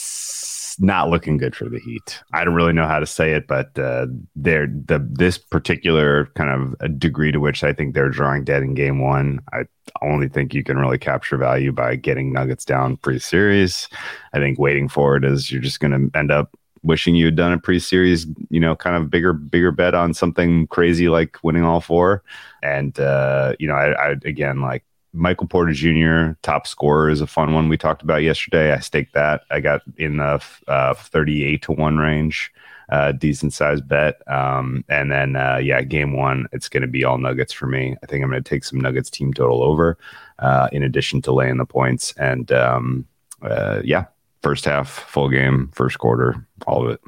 not 0.79 1.09
looking 1.09 1.37
good 1.37 1.55
for 1.55 1.67
the 1.67 1.79
Heat. 1.79 2.21
I 2.33 2.43
don't 2.43 2.55
really 2.55 2.73
know 2.73 2.87
how 2.87 2.99
to 2.99 3.05
say 3.05 3.33
it, 3.33 3.47
but 3.47 3.77
uh, 3.77 4.07
they're 4.35 4.67
the 4.67 5.05
this 5.11 5.37
particular 5.37 6.27
kind 6.35 6.49
of 6.79 6.99
degree 6.99 7.31
to 7.31 7.39
which 7.39 7.63
I 7.63 7.73
think 7.73 7.93
they're 7.93 8.09
drawing 8.09 8.45
dead 8.45 8.63
in 8.63 8.73
Game 8.73 8.99
One. 8.99 9.41
I 9.51 9.63
only 10.01 10.29
think 10.29 10.53
you 10.53 10.63
can 10.63 10.77
really 10.77 10.97
capture 10.97 11.37
value 11.37 11.71
by 11.71 11.95
getting 11.95 12.31
Nuggets 12.31 12.65
down 12.65 12.97
pre-series. 12.97 13.87
I 14.33 14.39
think 14.39 14.57
waiting 14.59 14.87
for 14.87 15.17
it 15.17 15.25
is 15.25 15.51
you're 15.51 15.61
just 15.61 15.79
going 15.79 15.91
to 15.91 16.17
end 16.17 16.31
up 16.31 16.55
wishing 16.83 17.15
you 17.15 17.25
had 17.25 17.35
done 17.35 17.51
a 17.51 17.59
pre-series, 17.59 18.25
you 18.49 18.59
know, 18.59 18.75
kind 18.75 18.95
of 18.95 19.09
bigger, 19.09 19.33
bigger 19.33 19.71
bet 19.71 19.93
on 19.93 20.13
something 20.13 20.67
crazy 20.67 21.09
like 21.09 21.37
winning 21.43 21.63
all 21.63 21.81
four. 21.81 22.23
And 22.63 22.97
uh, 22.99 23.53
you 23.59 23.67
know, 23.67 23.73
I, 23.73 24.11
I 24.11 24.15
again 24.23 24.61
like 24.61 24.83
Michael 25.13 25.47
Porter 25.47 25.73
Jr. 25.73 26.37
top 26.41 26.67
scorer 26.67 27.09
is 27.09 27.21
a 27.21 27.27
fun 27.27 27.53
one 27.53 27.69
we 27.69 27.77
talked 27.77 28.01
about 28.01 28.21
yesterday. 28.21 28.71
I 28.71 28.79
staked 28.79 29.13
that. 29.13 29.41
I 29.49 29.59
got 29.59 29.81
in 29.97 30.17
the 30.17 30.41
uh, 30.67 30.93
38 30.93 31.61
to 31.63 31.71
1 31.71 31.97
range, 31.97 32.51
uh, 32.89 33.11
decent 33.13 33.53
sized 33.53 33.87
bet. 33.87 34.21
Um, 34.31 34.83
and 34.87 35.11
then, 35.11 35.35
uh, 35.35 35.57
yeah, 35.57 35.81
game 35.81 36.13
one, 36.13 36.47
it's 36.51 36.69
going 36.69 36.81
to 36.81 36.87
be 36.87 37.03
all 37.03 37.17
Nuggets 37.17 37.53
for 37.53 37.65
me. 37.65 37.95
I 38.03 38.05
think 38.05 38.23
I'm 38.23 38.29
going 38.29 38.43
to 38.43 38.49
take 38.49 38.63
some 38.63 38.79
Nuggets 38.79 39.09
team 39.09 39.33
total 39.33 39.63
over 39.63 39.97
uh, 40.39 40.69
in 40.71 40.83
addition 40.83 41.21
to 41.23 41.31
laying 41.31 41.57
the 41.57 41.65
points. 41.65 42.13
And 42.17 42.51
um, 42.51 43.07
uh, 43.41 43.81
yeah, 43.83 44.05
first 44.43 44.65
half, 44.65 44.89
full 44.89 45.29
game, 45.29 45.71
first 45.73 45.97
quarter, 45.97 46.45
all 46.67 46.85
of 46.85 46.91
it. 46.91 47.01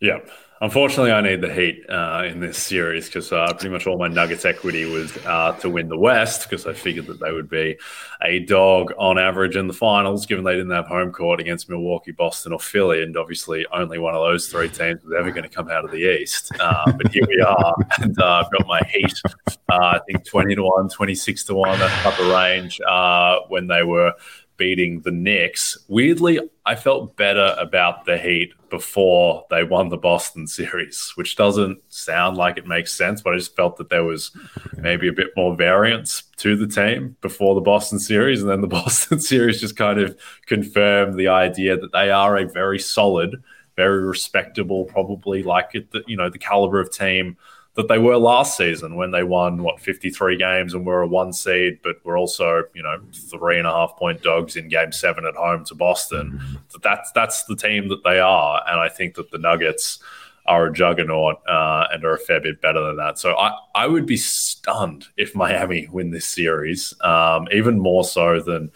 Yep. 0.00 0.28
Unfortunately, 0.62 1.12
I 1.12 1.20
need 1.20 1.42
the 1.42 1.52
Heat 1.52 1.84
uh, 1.90 2.24
in 2.26 2.40
this 2.40 2.56
series 2.56 3.06
because 3.06 3.30
uh, 3.30 3.52
pretty 3.52 3.68
much 3.68 3.86
all 3.86 3.98
my 3.98 4.08
Nuggets 4.08 4.46
equity 4.46 4.86
was 4.86 5.14
uh, 5.26 5.52
to 5.60 5.68
win 5.68 5.88
the 5.88 5.98
West 5.98 6.48
because 6.48 6.66
I 6.66 6.72
figured 6.72 7.06
that 7.08 7.20
they 7.20 7.30
would 7.30 7.50
be 7.50 7.76
a 8.22 8.38
dog 8.38 8.90
on 8.96 9.18
average 9.18 9.54
in 9.54 9.66
the 9.66 9.74
finals, 9.74 10.24
given 10.24 10.44
they 10.44 10.54
didn't 10.54 10.70
have 10.70 10.86
home 10.86 11.12
court 11.12 11.40
against 11.40 11.68
Milwaukee, 11.68 12.12
Boston, 12.12 12.54
or 12.54 12.58
Philly. 12.58 13.02
And 13.02 13.18
obviously, 13.18 13.66
only 13.70 13.98
one 13.98 14.14
of 14.14 14.22
those 14.22 14.48
three 14.48 14.70
teams 14.70 15.04
was 15.04 15.12
ever 15.18 15.30
going 15.30 15.42
to 15.42 15.50
come 15.50 15.68
out 15.68 15.84
of 15.84 15.90
the 15.90 16.20
East. 16.20 16.50
Uh, 16.58 16.90
but 16.90 17.12
here 17.12 17.24
we 17.28 17.40
are. 17.40 17.74
And 17.98 18.18
uh, 18.20 18.44
I've 18.44 18.52
got 18.52 18.66
my 18.66 18.80
Heat, 18.90 19.14
uh, 19.70 19.98
I 19.98 20.00
think 20.06 20.24
20 20.24 20.54
to 20.54 20.62
1, 20.62 20.88
26 20.90 21.44
to 21.44 21.54
1, 21.54 21.78
that 21.78 22.02
type 22.02 22.18
of 22.20 22.28
range 22.28 22.80
when 23.48 23.66
they 23.66 23.82
were 23.82 24.12
beating 24.56 25.00
the 25.00 25.10
Knicks. 25.10 25.78
Weirdly, 25.88 26.40
I 26.64 26.74
felt 26.74 27.16
better 27.16 27.54
about 27.58 28.04
the 28.04 28.18
Heat 28.18 28.52
before 28.70 29.44
they 29.50 29.64
won 29.64 29.88
the 29.88 29.96
Boston 29.96 30.46
series, 30.46 31.12
which 31.14 31.36
doesn't 31.36 31.78
sound 31.88 32.36
like 32.36 32.56
it 32.56 32.66
makes 32.66 32.92
sense, 32.92 33.22
but 33.22 33.34
I 33.34 33.36
just 33.36 33.56
felt 33.56 33.76
that 33.76 33.88
there 33.88 34.04
was 34.04 34.30
maybe 34.76 35.08
a 35.08 35.12
bit 35.12 35.30
more 35.36 35.56
variance 35.56 36.24
to 36.38 36.56
the 36.56 36.66
team 36.66 37.16
before 37.20 37.54
the 37.54 37.60
Boston 37.60 37.98
series. 37.98 38.40
And 38.40 38.50
then 38.50 38.60
the 38.60 38.66
Boston 38.80 39.20
series 39.20 39.60
just 39.60 39.76
kind 39.76 40.00
of 40.00 40.18
confirmed 40.46 41.18
the 41.18 41.28
idea 41.28 41.76
that 41.76 41.92
they 41.92 42.10
are 42.10 42.36
a 42.36 42.48
very 42.48 42.78
solid, 42.78 43.42
very 43.76 44.02
respectable, 44.02 44.84
probably 44.84 45.42
like 45.42 45.70
it, 45.74 45.88
you 46.06 46.16
know, 46.16 46.30
the 46.30 46.38
caliber 46.38 46.80
of 46.80 46.90
team 46.90 47.36
that 47.76 47.88
they 47.88 47.98
were 47.98 48.16
last 48.16 48.56
season 48.56 48.96
when 48.96 49.10
they 49.10 49.22
won 49.22 49.62
what 49.62 49.80
53 49.80 50.36
games 50.36 50.74
and 50.74 50.84
were 50.84 51.02
a 51.02 51.06
one 51.06 51.32
seed, 51.32 51.78
but 51.82 52.04
were 52.04 52.16
also 52.16 52.64
you 52.74 52.82
know 52.82 53.00
three 53.12 53.58
and 53.58 53.66
a 53.66 53.72
half 53.72 53.96
point 53.96 54.22
dogs 54.22 54.56
in 54.56 54.68
Game 54.68 54.92
Seven 54.92 55.26
at 55.26 55.34
home 55.34 55.64
to 55.66 55.74
Boston. 55.74 56.40
Mm-hmm. 56.42 56.78
That's 56.82 57.12
that's 57.12 57.44
the 57.44 57.56
team 57.56 57.88
that 57.88 58.02
they 58.02 58.18
are, 58.18 58.62
and 58.66 58.80
I 58.80 58.88
think 58.88 59.14
that 59.14 59.30
the 59.30 59.38
Nuggets 59.38 59.98
are 60.46 60.66
a 60.66 60.72
juggernaut 60.72 61.36
uh, 61.48 61.86
and 61.92 62.04
are 62.04 62.14
a 62.14 62.18
fair 62.18 62.40
bit 62.40 62.60
better 62.60 62.80
than 62.80 62.96
that. 62.96 63.18
So 63.18 63.36
I, 63.36 63.52
I 63.74 63.86
would 63.86 64.06
be 64.06 64.16
stunned 64.16 65.06
if 65.16 65.34
Miami 65.34 65.88
win 65.90 66.10
this 66.12 66.26
series, 66.26 66.94
um, 67.00 67.48
even 67.52 67.78
more 67.78 68.04
so 68.04 68.40
than 68.40 68.70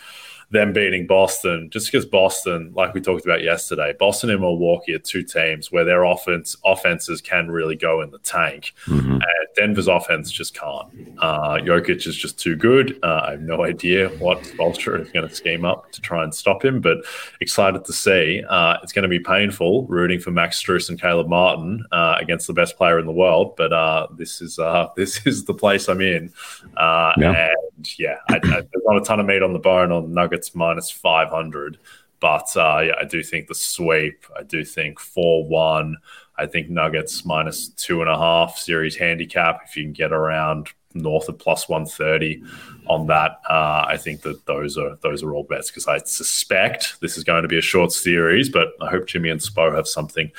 them 0.50 0.72
beating 0.72 1.06
Boston, 1.06 1.70
just 1.70 1.90
because 1.90 2.04
Boston, 2.04 2.72
like 2.74 2.92
we 2.92 3.00
talked 3.00 3.24
about 3.24 3.42
yesterday, 3.42 3.94
Boston 3.98 4.30
and 4.30 4.40
Milwaukee 4.40 4.94
are 4.94 4.98
two 4.98 5.22
teams 5.22 5.70
where 5.70 5.84
their 5.84 6.02
offense 6.02 6.56
offenses 6.64 7.20
can 7.20 7.50
really 7.50 7.76
go 7.76 8.02
in 8.02 8.10
the 8.10 8.18
tank. 8.18 8.74
Mm-hmm. 8.86 9.12
And 9.12 9.48
Denver's 9.56 9.86
offense 9.86 10.30
just 10.30 10.54
can't. 10.54 10.88
Uh, 11.18 11.58
Jokic 11.58 12.06
is 12.06 12.16
just 12.16 12.38
too 12.38 12.56
good. 12.56 12.98
Uh, 13.02 13.22
I 13.26 13.30
have 13.32 13.42
no 13.42 13.64
idea 13.64 14.08
what 14.18 14.42
Spoelstra 14.42 15.00
is 15.00 15.10
going 15.10 15.28
to 15.28 15.34
scheme 15.34 15.64
up 15.64 15.92
to 15.92 16.00
try 16.00 16.24
and 16.24 16.34
stop 16.34 16.64
him, 16.64 16.80
but 16.80 16.98
excited 17.40 17.84
to 17.84 17.92
see. 17.92 18.42
Uh, 18.48 18.78
it's 18.82 18.92
going 18.92 19.04
to 19.04 19.08
be 19.08 19.20
painful 19.20 19.86
rooting 19.86 20.18
for 20.18 20.32
Max 20.32 20.60
Strus 20.60 20.88
and 20.88 21.00
Caleb 21.00 21.28
Martin 21.28 21.84
uh, 21.92 22.16
against 22.18 22.48
the 22.48 22.52
best 22.52 22.76
player 22.76 22.98
in 22.98 23.06
the 23.06 23.12
world, 23.12 23.54
but 23.56 23.72
uh, 23.72 24.08
this 24.16 24.40
is 24.40 24.58
uh, 24.58 24.88
this 24.96 25.24
is 25.26 25.44
the 25.44 25.54
place 25.54 25.88
I'm 25.88 26.00
in. 26.00 26.32
Yeah. 26.76 27.12
And 27.16 27.56
yeah, 27.99 28.16
I, 28.29 28.37
I, 28.37 28.38
there's 28.40 28.85
not 28.85 28.97
a 28.97 29.05
ton 29.05 29.21
of 29.21 29.27
meat 29.27 29.43
on 29.43 29.53
the 29.53 29.59
bone 29.59 29.93
on 29.93 30.12
Nuggets 30.12 30.55
minus 30.55 30.90
500. 30.90 31.79
But 32.21 32.55
uh, 32.55 32.81
yeah, 32.85 32.95
I 33.01 33.05
do 33.05 33.23
think 33.23 33.49
the 33.49 33.55
sweep, 33.55 34.27
I 34.38 34.43
do 34.43 34.64
think 34.64 35.01
4 35.01 35.47
1. 35.47 35.97
I 36.37 36.47
think 36.47 36.71
Nuggets 36.71 37.25
minus 37.25 37.69
two 37.69 38.01
and 38.01 38.11
a 38.11 38.16
half 38.16 38.57
series 38.57 38.97
handicap. 38.97 39.61
If 39.66 39.77
you 39.77 39.85
can 39.85 39.93
get 39.93 40.12
around 40.12 40.69
north 40.95 41.29
of 41.29 41.38
plus 41.38 41.69
130 41.69 42.43
on 42.87 43.07
that, 43.09 43.40
uh, 43.49 43.85
I 43.87 43.97
think 43.99 44.23
that 44.23 44.45
those 44.47 44.79
are 44.79 44.97
those 45.03 45.23
are 45.23 45.35
all 45.35 45.45
bets 45.45 45.71
because 45.71 45.87
I 45.87 45.99
suspect 45.99 47.01
this 47.01 47.19
is 47.19 47.25
going 47.25 47.43
to 47.43 47.49
be 47.49 47.59
a 47.59 47.62
short 47.62 47.93
series, 47.93 48.49
but 48.49 48.69
I 48.81 48.88
hope 48.88 49.07
Jimmy 49.07 49.29
and 49.29 49.40
Spo 49.40 49.75
have 49.75 49.87
something 49.87 50.31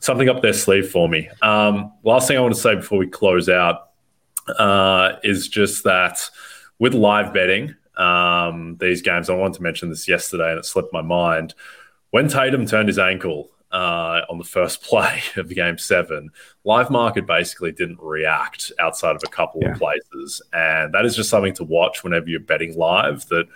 something 0.00 0.28
up 0.28 0.42
their 0.42 0.52
sleeve 0.52 0.90
for 0.90 1.08
me. 1.08 1.28
Um, 1.42 1.92
last 2.04 2.28
thing 2.28 2.36
I 2.36 2.40
want 2.40 2.54
to 2.54 2.60
say 2.60 2.76
before 2.76 2.98
we 2.98 3.08
close 3.08 3.48
out 3.48 3.90
uh, 4.58 5.16
is 5.24 5.48
just 5.48 5.84
that 5.84 6.20
with 6.78 6.94
live 6.94 7.32
betting, 7.32 7.74
um, 7.96 8.76
these 8.80 9.02
games. 9.02 9.28
I 9.28 9.34
wanted 9.34 9.54
to 9.54 9.62
mention 9.62 9.88
this 9.88 10.08
yesterday 10.08 10.50
and 10.50 10.58
it 10.58 10.64
slipped 10.64 10.92
my 10.92 11.02
mind. 11.02 11.54
When 12.10 12.28
Tatum 12.28 12.66
turned 12.66 12.88
his 12.88 12.98
ankle 12.98 13.50
uh, 13.72 14.22
on 14.30 14.38
the 14.38 14.44
first 14.44 14.82
play 14.84 15.20
of 15.36 15.48
game 15.48 15.78
seven, 15.78 16.30
live 16.64 16.90
market 16.90 17.26
basically 17.26 17.72
didn't 17.72 18.00
react 18.00 18.72
outside 18.78 19.16
of 19.16 19.22
a 19.26 19.30
couple 19.30 19.60
yeah. 19.62 19.72
of 19.72 19.78
places. 19.78 20.40
And 20.52 20.94
that 20.94 21.04
is 21.04 21.16
just 21.16 21.30
something 21.30 21.54
to 21.54 21.64
watch 21.64 22.04
whenever 22.04 22.28
you're 22.28 22.40
betting 22.40 22.76
live 22.76 23.26
that 23.28 23.46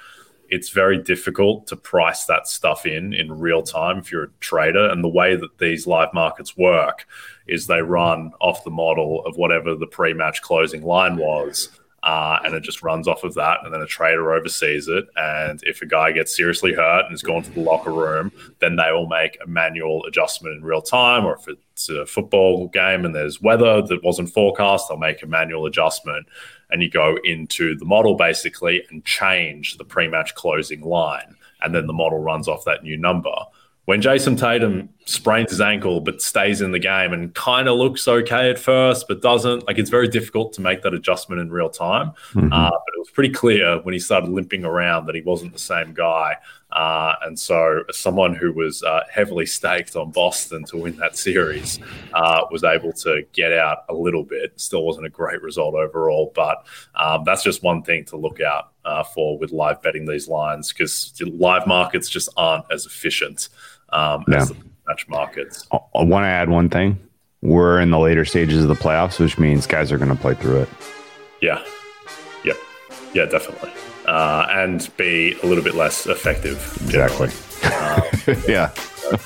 it's 0.49 0.69
very 0.69 0.99
difficult 0.99 1.67
to 1.69 1.77
price 1.77 2.27
that 2.27 2.47
stuff 2.47 2.85
in 2.85 3.15
in 3.15 3.33
real 3.33 3.63
time 3.63 3.97
if 3.97 4.13
you're 4.13 4.25
a 4.25 4.31
trader. 4.41 4.91
And 4.91 5.03
the 5.03 5.09
way 5.09 5.35
that 5.35 5.57
these 5.57 5.87
live 5.87 6.13
markets 6.13 6.59
work 6.59 7.07
is 7.47 7.67
they 7.67 7.81
run 7.81 8.33
off 8.39 8.63
the 8.63 8.71
model 8.71 9.25
of 9.25 9.37
whatever 9.37 9.75
the 9.75 9.87
pre 9.87 10.13
match 10.13 10.43
closing 10.43 10.83
line 10.83 11.17
was 11.17 11.71
uh, 12.03 12.39
and 12.45 12.55
it 12.55 12.63
just 12.63 12.83
runs 12.83 13.07
off 13.07 13.23
of 13.23 13.35
that. 13.35 13.59
And 13.63 13.73
then 13.73 13.81
a 13.81 13.87
trader 13.87 14.33
oversees 14.33 14.89
it. 14.89 15.07
And 15.17 15.63
if 15.63 15.83
a 15.83 15.87
guy 15.87 16.11
gets 16.13 16.37
seriously 16.37 16.73
hurt 16.73 17.05
and 17.07 17.15
is 17.15 17.23
gone 17.23 17.43
to 17.43 17.51
the 17.51 17.61
locker 17.61 17.93
room, 17.93 18.33
then 18.59 18.77
they 18.77 18.91
will 18.91 19.07
make 19.07 19.39
a 19.43 19.47
manual 19.47 20.05
adjustment 20.07 20.57
in 20.57 20.65
real 20.65 20.83
time. 20.83 21.25
Or 21.25 21.37
if 21.37 21.47
it's 21.47 21.89
a 21.89 22.05
football 22.05 22.69
game 22.69 23.05
and 23.05 23.15
there's 23.15 23.41
weather 23.41 23.83
that 23.83 24.03
wasn't 24.03 24.31
forecast, 24.31 24.89
they'll 24.89 24.99
make 24.99 25.23
a 25.23 25.27
manual 25.27 25.67
adjustment. 25.67 26.27
And 26.71 26.83
you 26.83 26.91
go 26.91 27.19
into 27.23 27.77
the 27.77 27.85
model 27.85 28.17
basically 28.17 28.83
and 28.91 29.05
change 29.05 29.79
the 29.79 29.85
pre 29.85 30.09
match 30.09 30.35
closing 30.35 30.81
line. 30.81 31.37
And 31.61 31.73
then 31.73 31.87
the 31.87 31.93
model 31.93 32.19
runs 32.19 32.49
off 32.49 32.65
that 32.65 32.83
new 32.83 32.97
number 32.97 33.35
when 33.87 34.01
Jayson 34.01 34.39
Tatum 34.39 34.89
sprains 35.07 35.51
his 35.51 35.61
ankle 35.61 36.01
but 36.01 36.23
stays 36.23 36.61
in 36.61 36.71
the 36.71 36.79
game 36.79 37.13
and 37.13 37.35
kind 37.35 37.69
of 37.69 37.77
looks 37.77 38.07
okay 38.07 38.49
at 38.49 38.59
first, 38.59 39.09
but 39.09 39.21
doesn't, 39.21 39.67
like 39.67 39.79
it's 39.79 39.91
very 39.91 40.07
difficult 40.07 40.53
to 40.53 40.61
make 40.61 40.83
that 40.83 40.95
adjustment 40.95 41.41
in 41.41 41.51
real 41.51 41.69
time. 41.69 42.13
Mm-hmm. 42.33 42.53
Uh, 42.53 42.71
but 42.71 42.95
it 42.95 42.99
was 42.99 43.11
pretty 43.11 43.33
clear 43.33 43.81
when 43.83 43.93
he 43.93 43.99
started 43.99 44.31
limping 44.31 44.65
around 44.65 45.07
that 45.07 45.15
he 45.15 45.23
wasn't 45.23 45.53
the 45.53 45.59
same 45.59 45.95
guy. 45.95 46.37
Uh, 46.73 47.15
and 47.23 47.39
so, 47.39 47.83
someone 47.91 48.35
who 48.35 48.53
was 48.53 48.83
uh, 48.83 49.03
heavily 49.11 49.47
staked 49.47 49.95
on 49.95 50.11
Boston 50.11 50.65
to 50.65 50.79
win 50.79 50.97
that 50.97 51.17
series 51.17 51.79
uh, 52.15 52.43
was 52.51 52.65
able 52.65 52.93
to 52.95 53.23
get 53.33 53.53
out 53.53 53.85
a 53.89 53.95
little 53.95 54.25
bit. 54.25 54.59
Still 54.59 54.85
wasn't 54.85 55.07
a 55.07 55.11
great 55.11 55.43
result 55.43 55.75
overall, 55.75 56.33
but 56.35 56.67
um, 56.95 57.25
that's 57.25 57.43
just 57.43 57.63
one 57.63 57.83
thing 57.83 58.05
to 58.07 58.17
look 58.17 58.41
out 58.41 58.73
uh, 58.85 59.03
for 59.03 59.39
with 59.39 59.53
live 59.53 59.83
betting 59.83 60.07
these 60.07 60.29
lines 60.29 60.73
because 60.73 61.13
live 61.21 61.67
markets 61.67 62.09
just 62.09 62.29
aren't 62.37 62.65
as 62.73 62.87
efficient 62.87 63.49
um, 63.91 64.25
yeah. 64.29 64.39
as 64.39 64.49
the 64.49 64.57
match 64.87 65.07
markets. 65.09 65.67
I, 65.73 65.79
I 65.95 66.05
want 66.05 66.25
to 66.25 66.29
add 66.29 66.49
one 66.49 66.69
thing. 66.69 66.99
We're 67.43 67.81
in 67.81 67.91
the 67.91 67.99
later 67.99 68.25
stages 68.25 68.63
of 68.63 68.69
the 68.69 68.75
playoffs, 68.75 69.19
which 69.19 69.37
means 69.39 69.67
guys 69.67 69.91
are 69.91 69.99
going 69.99 70.15
to 70.15 70.21
play 70.21 70.35
through 70.35 70.63
it. 70.63 70.69
Yeah. 71.41 71.63
Yep. 72.45 72.57
Yeah, 73.15 73.27
definitely. 73.27 73.73
Uh, 74.07 74.47
and 74.51 74.91
be 74.97 75.39
a 75.43 75.47
little 75.47 75.63
bit 75.63 75.75
less 75.75 76.07
effective. 76.07 76.57
Exactly. 76.85 77.29
Um, 77.65 78.43
yeah. 78.49 78.73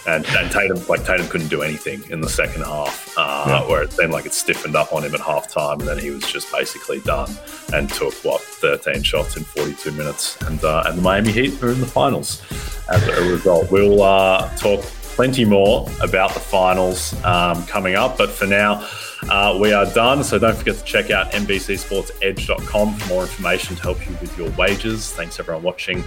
and, 0.07 0.27
and 0.27 0.51
Tatum, 0.51 0.87
like 0.89 1.05
Tatum, 1.05 1.29
couldn't 1.29 1.49
do 1.49 1.63
anything 1.63 2.03
in 2.11 2.21
the 2.21 2.29
second 2.29 2.63
half, 2.63 3.15
uh, 3.17 3.45
yeah. 3.47 3.69
where 3.69 3.83
it 3.83 3.93
seemed 3.93 4.13
like 4.13 4.27
it 4.27 4.35
stiffened 4.35 4.77
up 4.77 4.93
on 4.93 5.05
him 5.05 5.15
at 5.15 5.21
halftime, 5.21 5.79
and 5.79 5.89
then 5.89 5.99
he 5.99 6.11
was 6.11 6.31
just 6.31 6.51
basically 6.53 7.01
done 7.01 7.31
and 7.73 7.89
took 7.89 8.15
what 8.25 8.41
13 8.41 9.03
shots 9.03 9.37
in 9.37 9.45
42 9.45 9.93
minutes, 9.93 10.41
and 10.43 10.63
uh, 10.65 10.85
and 10.87 10.99
the 10.99 11.03
Miami 11.03 11.33
Heat 11.33 11.63
are 11.63 11.71
in 11.71 11.81
the 11.81 11.87
finals 11.87 12.43
as 12.91 13.07
a 13.07 13.31
result. 13.31 13.71
We'll 13.71 14.03
uh, 14.03 14.49
talk 14.57 14.85
plenty 15.17 15.47
more 15.47 15.89
about 16.03 16.35
the 16.35 16.41
finals 16.41 17.15
um, 17.25 17.65
coming 17.67 17.97
up, 17.97 18.19
but 18.19 18.31
for 18.31 18.47
now. 18.47 18.87
Uh, 19.31 19.59
we 19.61 19.73
are 19.73 19.87
done, 19.87 20.23
so 20.23 20.39
don't 20.39 20.55
forget 20.55 20.77
to 20.77 20.85
check 20.85 21.11
out 21.11 21.33
NBCSportsEdge.com 21.33 22.95
for 22.95 23.09
more 23.09 23.23
information 23.23 23.75
to 23.75 23.83
help 23.83 24.07
you 24.07 24.15
with 24.21 24.37
your 24.37 24.51
wages. 24.51 25.11
Thanks 25.13 25.41
everyone 25.41 25.63
watching 25.63 26.05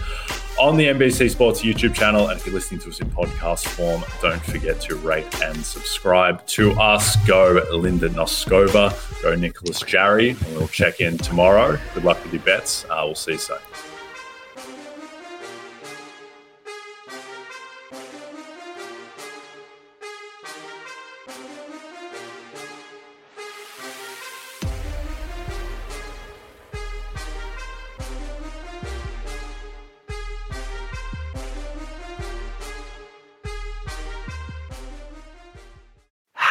on 0.59 0.77
the 0.77 0.85
NBC 0.85 1.31
Sports 1.31 1.63
YouTube 1.63 1.95
channel. 1.95 2.27
And 2.27 2.39
if 2.39 2.45
you're 2.45 2.53
listening 2.53 2.79
to 2.81 2.89
us 2.89 2.99
in 2.99 3.09
podcast 3.09 3.67
form, 3.67 4.05
don't 4.21 4.43
forget 4.43 4.79
to 4.81 4.95
rate 4.97 5.41
and 5.41 5.57
subscribe 5.65 6.45
to 6.47 6.71
us. 6.73 7.15
Go 7.25 7.65
Linda 7.73 8.09
Noskova, 8.09 9.21
go 9.23 9.35
Nicolas 9.35 9.81
Jarry, 9.81 10.29
and 10.29 10.57
we'll 10.57 10.67
check 10.67 11.01
in 11.01 11.17
tomorrow. 11.17 11.79
Good 11.95 12.03
luck 12.03 12.23
with 12.23 12.31
your 12.31 12.43
bets. 12.43 12.85
Uh, 12.85 13.01
we'll 13.05 13.15
see 13.15 13.33
you 13.33 13.37
soon. 13.39 13.57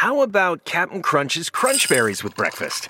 How 0.09 0.21
about 0.21 0.65
Captain 0.65 1.01
Crunch's 1.01 1.49
Crunch 1.49 1.87
Berries 1.87 2.23
with 2.23 2.35
breakfast? 2.35 2.87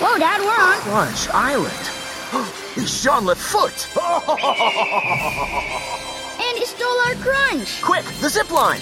Whoa, 0.00 0.18
Dad, 0.18 0.40
we're 0.40 0.48
on 0.48 0.78
Crunch 0.80 1.28
Island. 1.28 1.72
He's 2.74 3.02
Jean 3.02 3.34
Foot. 3.34 3.88
and 6.40 6.58
he 6.58 6.64
stole 6.64 6.98
our 7.06 7.14
crunch. 7.16 7.80
Quick, 7.80 8.04
the 8.20 8.28
zip 8.28 8.50
line. 8.50 8.80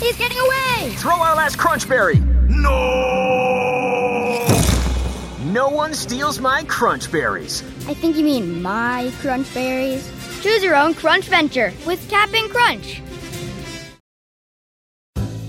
He's 0.00 0.16
getting 0.16 0.38
away. 0.38 0.90
Throw 0.96 1.20
our 1.20 1.34
last 1.34 1.56
Crunch 1.56 1.88
Berry. 1.88 2.20
No! 2.48 4.44
No 5.46 5.68
one 5.68 5.94
steals 5.94 6.38
my 6.40 6.64
Crunch 6.64 7.10
Berries. 7.10 7.62
I 7.88 7.94
think 7.94 8.16
you 8.16 8.24
mean 8.24 8.62
my 8.62 9.12
Crunch 9.20 9.52
Berries. 9.54 10.10
Choose 10.42 10.62
your 10.62 10.76
own 10.76 10.94
Crunch 10.94 11.26
venture 11.26 11.72
with 11.86 12.08
Cap'n 12.08 12.48
Crunch. 12.48 13.02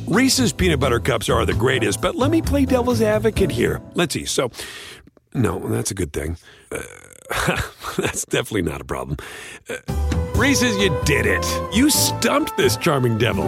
Reese's 0.08 0.52
peanut 0.52 0.80
butter 0.80 1.00
cups 1.00 1.30
are 1.30 1.46
the 1.46 1.54
greatest, 1.54 2.02
but 2.02 2.16
let 2.16 2.32
me 2.32 2.42
play 2.42 2.66
devil's 2.66 3.02
advocate 3.02 3.52
here. 3.52 3.80
Let's 3.94 4.14
see. 4.16 4.26
So, 4.26 4.50
no, 5.34 5.60
that's 5.68 5.92
a 5.92 5.94
good 5.94 6.12
thing. 6.12 6.38
Uh, 6.72 6.82
That's 7.98 8.26
definitely 8.26 8.64
not 8.64 8.82
a 8.82 8.86
problem. 8.86 9.18
Uh, 9.70 9.76
Reese's, 10.36 10.76
you 10.78 10.98
did 11.06 11.26
it. 11.26 11.46
You 11.74 11.90
stumped 11.90 12.58
this 12.58 12.76
charming 12.78 13.18
devil. 13.18 13.46